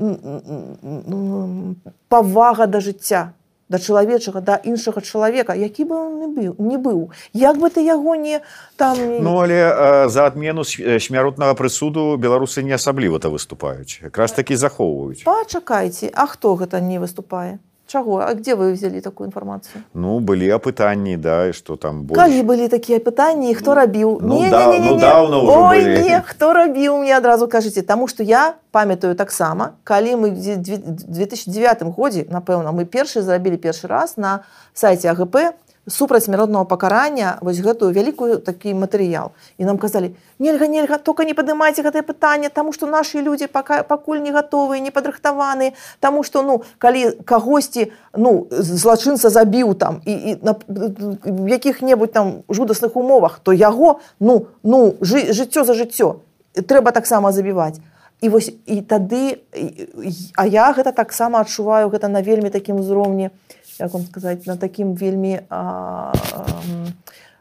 [2.09, 3.33] павага да жыцця
[3.69, 7.13] да чалавечага да іншага чалавека які бы он не быў не быў.
[7.33, 8.41] Як бы ты яго не
[8.77, 15.25] там ну але за адмену смяротнага прысуду беларусы не асабліва-то выступаюць якраз такі захоўваюць.
[15.25, 17.59] Пачакайце А хто гэта не выступае
[17.89, 22.21] Чаго А где вы взялі такую інфармацыю Ну былі апытанні да што там больш...
[22.21, 25.13] калі былі такія пытанні хто ну, рабіў ну, не, да, не, не, не, не.
[25.33, 30.31] Ну, Ой, не, хто рабіў мне адразу кажаце Таму што я памятаю таксама калі мы
[30.37, 34.45] 2009 годзе напэўна мы першы зрабілі першы раз на
[34.77, 35.57] сайце АГП
[35.89, 39.33] супраць смяротного пакарання вось гэтую вялікую такі матэрыял.
[39.59, 43.83] І нам казалі нельга нельга только не падымайце гэтае пытанне тому что нашы людзі пока
[43.83, 50.13] пакуль не гатовыя не падрыхтаваны тому что ну калі кагосьці ну злачынца забіў там і,
[50.13, 50.55] і на
[51.49, 56.21] якіх-небудзь там жудасных умовах то яго ну ну жы, жыццё за жыццё
[56.55, 57.81] трэба таксама забіваць
[58.21, 59.39] і вось і тады
[60.35, 63.31] а я гэта таксама адчуваю гэта на вельмі такім узроўні
[63.81, 66.13] як вам сказаць на такім вельмі а,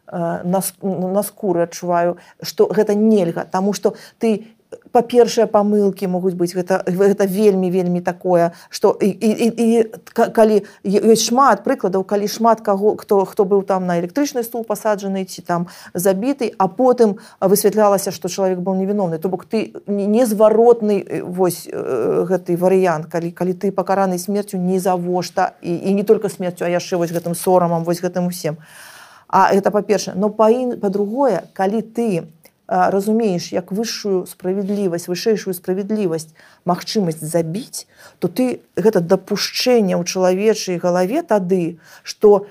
[0.07, 4.56] а, на, на скуры адчуваю што гэта нельга Таму што ты
[4.91, 11.28] па-першае памылкі могуць быць гэта гэта вельмі вельмі такое что і, і, і, калі ёсць
[11.30, 15.68] шмат прыкладаў калі шмат каго хто хто быў там на электрычны стул пасаджаны ці там
[15.93, 23.07] забіты а потым высвятлялася что чалавек был невіновны то бок ты незваротны вось гэты варыянт
[23.07, 27.11] калі калі ты пакараны смерцю не завошта і, і не только смерцю а яшчэ вось
[27.11, 28.57] гэтым сорамам вось гэтым усім.
[29.28, 30.15] А это па-першае.
[30.15, 30.47] Но па
[30.82, 32.24] па-другое калі ты не
[32.68, 36.36] разумееш як высшую справядлівасць вышэйшую справядлівасць
[36.68, 37.88] магчымасць забіць
[38.20, 42.47] то ты гэта дапушчэнне ў чалавечай галаве тады что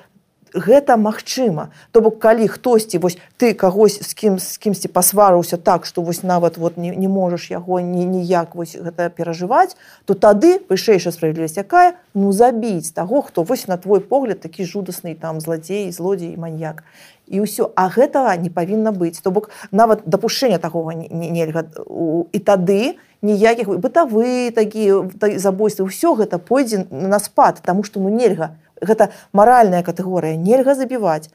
[0.56, 1.70] гэта магчыма.
[1.92, 6.22] То бок калі хтосьці вось ты кагось з кім з кімсьці пасварыўся так што вось
[6.22, 11.60] нават вот не, не можаш яго ні ніяк вось гэта перажываць то тады вышэйшая справядлівасць
[11.60, 16.84] якая ну забіць таго хто вось на твой погляд такі жудасны там злодзей злодзей маньяк.
[17.26, 17.74] І ўсё.
[17.74, 19.18] А гэтага не павінна быць.
[19.18, 21.66] То бок нават дапушэння такого нельга.
[22.30, 28.54] І тады ніякіх бытавы такі забойствы ўсё гэта пойдзе на спад тому что ну нельга
[28.80, 31.30] гэта маральная катэгорыя нельга забіваць.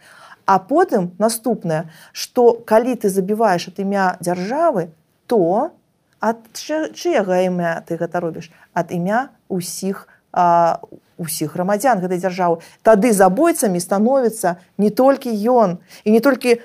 [0.46, 4.90] А потым наступнае что калі ты забіваеш ад імя дзяржавы
[5.28, 5.72] то
[6.20, 8.52] ад чыяга імя ты гэта робіш?
[8.74, 12.66] Ад імя усіх у усіх грамадзян гэтай дзяржавы.
[12.82, 16.58] Тады забойцамі становіцца не толькі ён і не толькі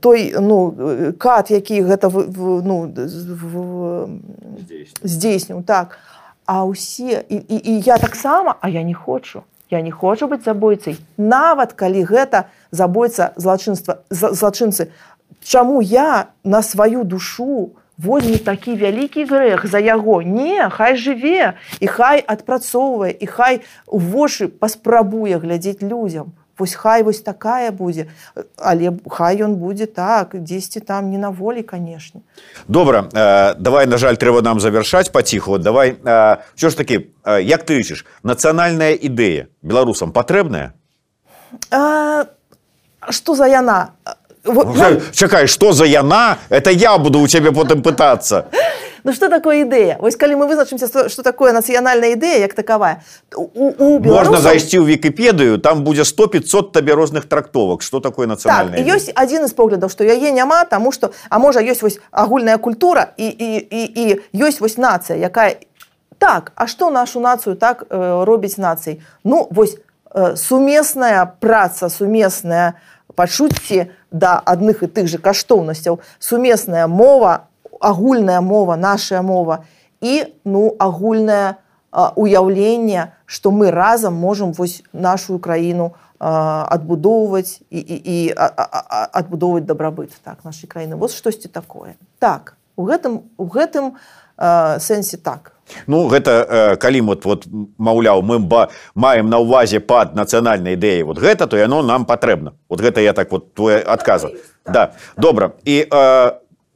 [0.00, 0.70] той ну
[1.18, 2.92] кат які гэта ну,
[5.02, 5.66] здзейсніў.
[5.66, 5.98] так.
[6.46, 9.42] А ўсе і, і, і я таксама а я не хочу
[9.74, 14.90] я не хочу быць забойцай нават калі гэта забойца злачынства злачынцы.
[15.44, 17.64] Чаму я на сваю душу у
[17.98, 20.22] возьме такі вялікі грэх за яго?
[20.22, 27.02] Не хай жыве і хай адпрацоўвае і хай у вошы паспрабуе глядзець людзям вось хай
[27.02, 28.06] вось такая будзе
[28.56, 32.20] але хай ён будзе так дзесьці там не на волі канешне
[32.68, 37.42] добра э, давай на жаль трэба нам завяршаць паціху давай э, що ж такі э,
[37.42, 40.72] як ты лічыш нацыянальная ідэя беларусам патрэбная
[43.10, 43.90] что за яна?
[44.44, 46.38] Вот, ну, чакай что за яна?
[46.48, 48.46] Это я буду у цябе потым пытаться
[49.04, 53.04] Ну что такое ідэя вось калі мы вызначымся что такое нацыянальная ідэя як такавая
[53.36, 54.32] у, у беларусаў...
[54.32, 58.88] можна зайсці ў вікіпедыю там будзе 100 500 табе розных трактовак что такое нацыянальная так,
[58.88, 63.12] ёсць адзін з поглядаў што яе няма таму что а можа ёсць вось агульная культура
[63.20, 64.04] і, і, і, і
[64.40, 65.60] ёсць вось нацыя якая
[66.16, 69.76] так а што нашу нацыю так э, робіць нацый ну вось
[70.16, 72.80] э, сумесная праца сумесная
[73.12, 77.52] пачуцці да адных і тых же каштоўнасцяў сумесная мова
[77.84, 79.64] агульная мова наша мова
[80.00, 81.60] і ну агульнае
[81.92, 90.44] уяўленне што мы разам можам вось нашу краіну адбудоўваць і, і, і адбудоўваць дабрабыт так
[90.44, 91.96] нашай краіны вот штосьці такое.
[92.18, 93.94] Так у гэтым у гэтым
[94.36, 95.52] сэнсе так.
[95.86, 97.46] Ну гэта э, калі вот, вот
[97.78, 102.54] маўляў мы ба, маем на ўвазе пад нацыянальнай ідэі вот гэта то яно нам патрэбна.
[102.68, 104.30] Вот гэта я так вот твой адказа
[104.66, 105.52] да добра.
[105.64, 106.32] І э,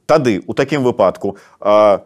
[0.09, 1.99] тады у такім выпадку э,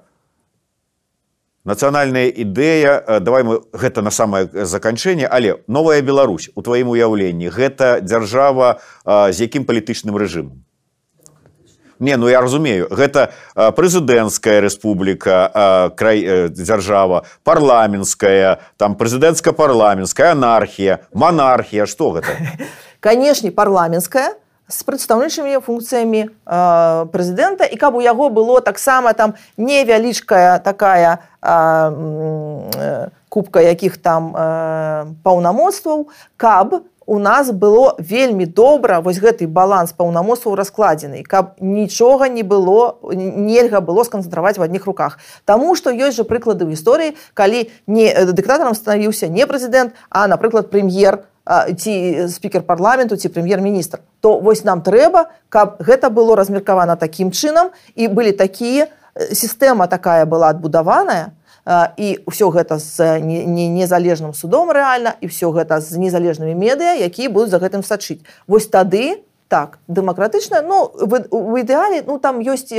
[1.63, 7.47] нацыянальная ідэя э, давай мы гэта на самае заканчэнне але новая Беларусь у тваім уяўленні
[7.47, 10.59] гэта дзяржава э, з якім палітычным рэжымам?
[12.03, 22.11] Не ну я разумею гэта прэзідэнцкая рэспубліка край дзяржава парламенская там прэзідэнцка-парламенская анархія монархія что
[22.19, 22.35] гэта?
[22.99, 26.21] Канешне парламенская з прадстаўнічымі функцыямі
[27.11, 31.19] прэзідэнта і каб у яго было таксама там невялічкая такая
[33.29, 34.31] кубка якіх там
[35.23, 36.07] паўнамоцтваў
[36.37, 42.97] каб у нас было вельмі добра вось гэты баланс паўнамоцтваў раскладзены каб нічога не было
[43.11, 45.19] нельга было сканцэнтраваць в адных руках.
[45.45, 50.27] Таму што ёсць жа прыклады ў гісторыі калі не э, дыктатарам станавіўся не прэзідэнт а
[50.27, 51.27] напрыклад прэм'ер
[51.77, 51.93] ці
[52.31, 53.99] спікер парламенту ці прэм'ер-міністр.
[54.19, 57.75] То вось нам трэба каб гэта было размеркавана такім чынам.
[57.95, 61.35] І былі такія сістэма такая была адбудаваная
[61.97, 67.51] і ўсё гэта з незалежным судом рэальна і ўсё гэта з незалежнымі медыа якія будуць
[67.51, 68.23] за гэтым сачыць.
[68.47, 69.23] Вось тады
[69.53, 70.89] так дэмакратычна ну
[71.29, 72.73] у ідэале ну там ёсць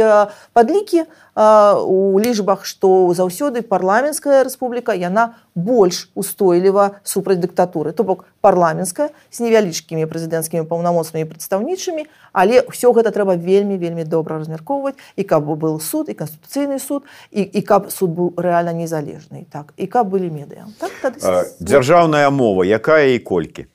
[0.58, 1.06] падлікі
[1.38, 9.46] у лічбах што заўсёды парламенская рэспубліка яна больш устойліва супраць дыктатуры то бок парламенская з
[9.46, 15.78] невялічкімі прэзідэнцкімі паўнамоцнымі прадстаўнічымі але ўсё гэта трэба вельмі вельмі добра размяркоўваць і каб был
[15.78, 20.26] суд і канстытуцыйны суд і, і каб суд быў рэальна незалежны так і каб былі
[20.26, 20.66] медыа.
[20.82, 21.14] Так,
[21.62, 23.70] дзяржаўная мова якая і колькі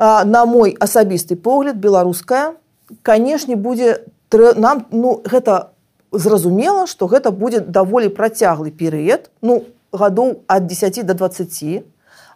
[0.00, 2.54] на мой асабісты погляд беларуская
[3.02, 4.00] канешне будзе
[4.32, 5.76] нам ну гэта
[6.12, 11.84] зразумела што гэта будзе даволі працяглы перыяд ну гадоў ад 10 до 20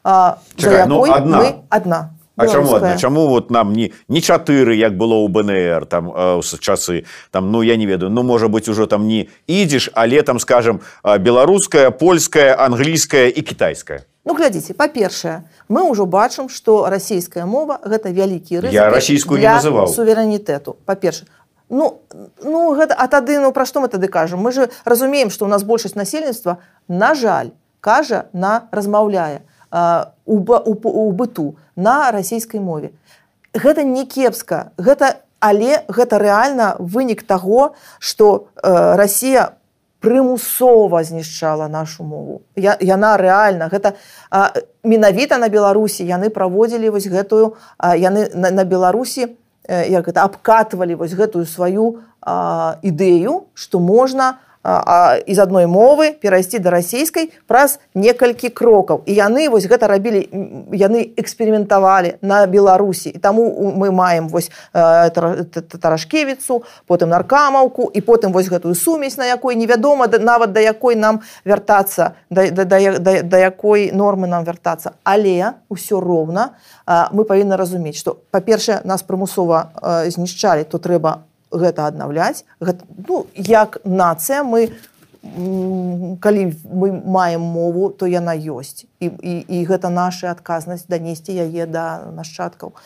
[0.04, 1.38] а, Чакай, ну, одна.
[1.38, 2.98] мы одна А чаму адна?
[2.98, 7.62] чаму вот нам не не чатыры як было ў БНР там э, часы там ну
[7.62, 12.54] я не ведаю ну можа быть ужо там не ідзеш але там скажем беларуская польская
[12.58, 18.90] англійская і кітайская Ну глядзіце па-першае мы ўжо бачым што расійская мова гэта вялікі я
[18.90, 19.88] расійскую не называў.
[19.88, 21.24] суверэнітэту па-перша
[21.70, 22.04] Ну,
[22.44, 24.40] ну гэта а тады ну пра што мы тады кажам?
[24.40, 26.58] Мы же разумеем што у нас большасць насельніцтва
[26.88, 29.42] на жаль кажа на размаўляе
[30.24, 32.92] у, у, у быту на расійскай мове.
[33.54, 39.54] Гэта не кепска, гэта, але гэта рэальна вынік таго, што э, Расія
[40.04, 42.42] прымусова знішчала нашу мову.
[42.56, 43.96] Я, яна рэальна гэта
[44.84, 49.32] менавіта на Беларусі яны праводзілі вось гэтую яны на, на Беларусі
[49.68, 56.70] як гэта абкатвалі вось гэтую сваю а, ідэю, што можна, з адной мовы перайсці да
[56.72, 60.24] расійскай праз некалькі крокаў і яны вось гэта рабілі
[60.72, 63.12] яны эксперыментавалі на беларусі.
[63.20, 63.44] Таму
[63.76, 70.52] мы маем вось таражкевіцу потым наркамаўку і потым вось гэтую сумесь на якой невядома нават
[70.52, 74.96] да якой нам вяртацца да, да, да, да, да якой нормы нам вяртацца.
[75.04, 76.56] Але ўсё роўна
[77.12, 82.44] мы павінны разумець што па-першае нас прымусова знішчалі то трэба гэта аднаўляць.
[82.60, 84.70] Гэта, ну, як нацыя мы
[86.20, 88.84] калі мы маем мову то яна ёсць.
[89.00, 92.76] І, і, і гэта наша адказнасць данесці яе да нашчадкаў.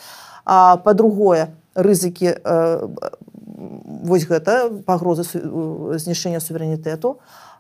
[0.46, 2.88] А па-другое рызыкі э,
[4.06, 5.26] вось гэта пагрозы
[5.98, 7.18] знішэння суверэнітэту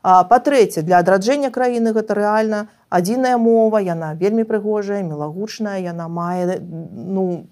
[0.08, 7.44] па-трэцяе для адраджэння краіны гэта рэальна адзіная мова яна вельмі прыгожая мілагучная яна мае ну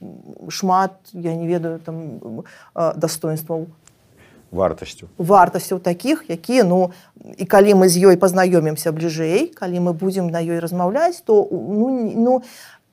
[0.48, 2.44] шмат я не ведаю там
[2.74, 3.66] дастоинстваў
[4.52, 5.08] вартасцю.
[5.18, 6.92] Вартасцяў таких якія ну
[7.36, 11.90] і калі мы з ёй пазнаёмімся бліжэй калі мы будзем на ёй размаўляць то ну,
[12.16, 12.42] ну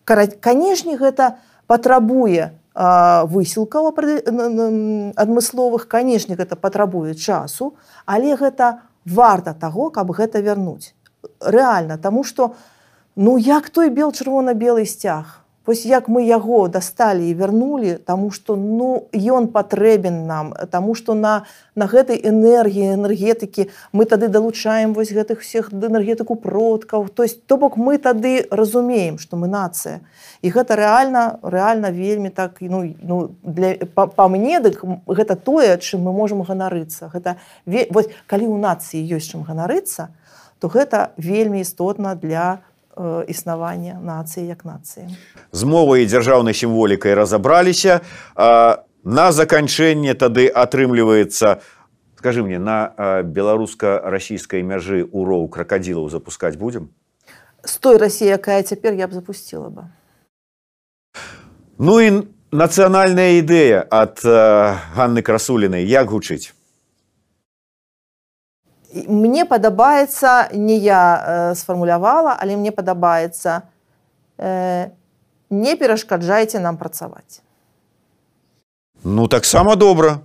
[0.05, 3.93] канешне гэта патрабуе высілкаў
[5.16, 10.93] адмысловых канешне гэта патрабуе часу але гэта варта таго каб гэта вярнуць.
[11.39, 12.55] Рэальна таму што
[13.15, 18.55] ну як той бел чырвона-белы сцяг вось як мы яго дасталі і вярнулі таму што
[18.55, 21.45] ну ён патрэбен нам таму што на
[21.76, 27.07] на гэтай энергіі энергетыкі мы тады далучаем вось гэтых всех энергетыку продкаў.
[27.09, 30.01] То есть то бок мы тады разумеем што мы нацыя.
[30.41, 35.78] І гэта рэальна рэальна вельмі так ну ну для па, па мне дык гэта тое
[35.78, 37.09] чым мы можемм ганарыцца.
[37.14, 40.11] Гэта вось калі ў нацыі ёсць чым ганарыцца
[40.64, 42.64] то гэта вельмі істотна для
[43.27, 45.09] існавання нацыі як нацыі.
[45.51, 48.01] З мовай і дзяржаўнай сімволікай разабраліся.
[49.03, 51.59] На заканчэнне тады атрымліваецца,
[52.15, 56.87] скажы мне на беларуска-расійскай мяжы уроў кракадзілаў запускаць будзем.
[57.63, 59.83] З той рассіі, якая цяпер я б запусціла бы.
[61.79, 66.53] Ну і нацыянальная ідэя ад Ганны красулінай як гучыць
[69.07, 73.63] мне падабаецца не я э, сфармулявала але мне падабаецца
[74.37, 74.89] э,
[75.49, 77.41] не перашкаджайце нам працаваць
[79.03, 80.21] ну таксама добра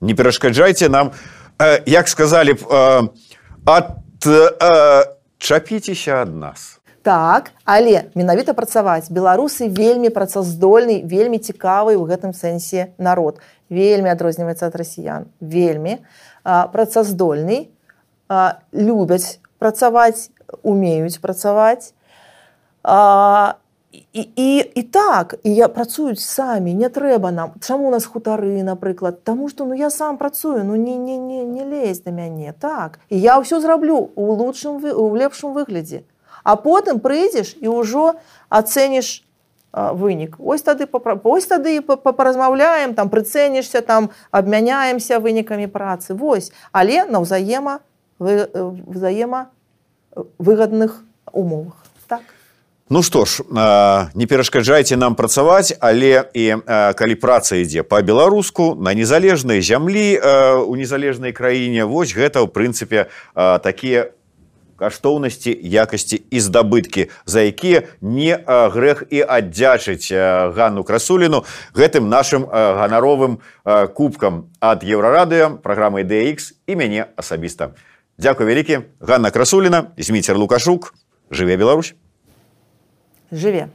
[0.00, 1.12] не перашкаджайце нам
[1.58, 3.08] э, як сказалі б э,
[3.66, 3.94] ад
[4.26, 5.04] э,
[5.38, 12.92] чапіцеся ад нас так але менавіта працаваць беларусы вельмі працаздольны вельмі цікавы ў гэтым сэнсе
[12.98, 13.40] народ.
[13.68, 15.28] Вельмі адрозніваецца ад расіян.
[15.40, 17.68] Вельмі а працаздольны
[18.72, 20.30] любяць працаваць
[20.62, 21.92] умеюць працаваць.
[24.12, 27.52] І, і, і так і я працуюць самі не трэба нам.
[27.60, 29.24] Чаму у нас хутары напрыклад?
[29.24, 33.00] Таму што ну я сам працую ну не не не не лезь да мяне так.
[33.08, 36.04] І я ўсё зраблю у лучшым у лепшым выглядзе.
[36.44, 39.24] А потым прыйдзеш і ўжо ацэніш
[39.72, 40.36] вынік.
[40.38, 40.88] Ось тады
[41.24, 46.14] ось тады паразмаўляем там прыцэнішся там абмяняемся вынікамі працы.
[46.14, 46.52] Вось.
[46.72, 47.80] Але на ўзаема
[48.18, 49.50] взаема
[50.38, 51.76] выгадных умовах.
[52.06, 52.22] Так?
[52.90, 53.44] Ну што ж
[54.14, 56.64] не перашкаджайце нам працаваць але і
[56.96, 60.16] калі праца ідзе па-беларуску на незалежнай зямлі
[60.64, 64.08] у незалежнай краіне вось гэта ў прынцыпе такія
[64.78, 70.08] каштоўнасці якасці і здабыткі за якія не грэх і аддзячыць
[70.54, 73.38] ганну красуліну гэтым нашим ганаровым
[73.94, 77.74] кубкам ад еўрарадыё праграмы DX і мяне асабіста.
[78.18, 80.94] Дякую вялікі Ганна красуліна зміцер лукашук.
[81.30, 81.94] Жыве Беларусь.
[83.30, 83.68] Жыве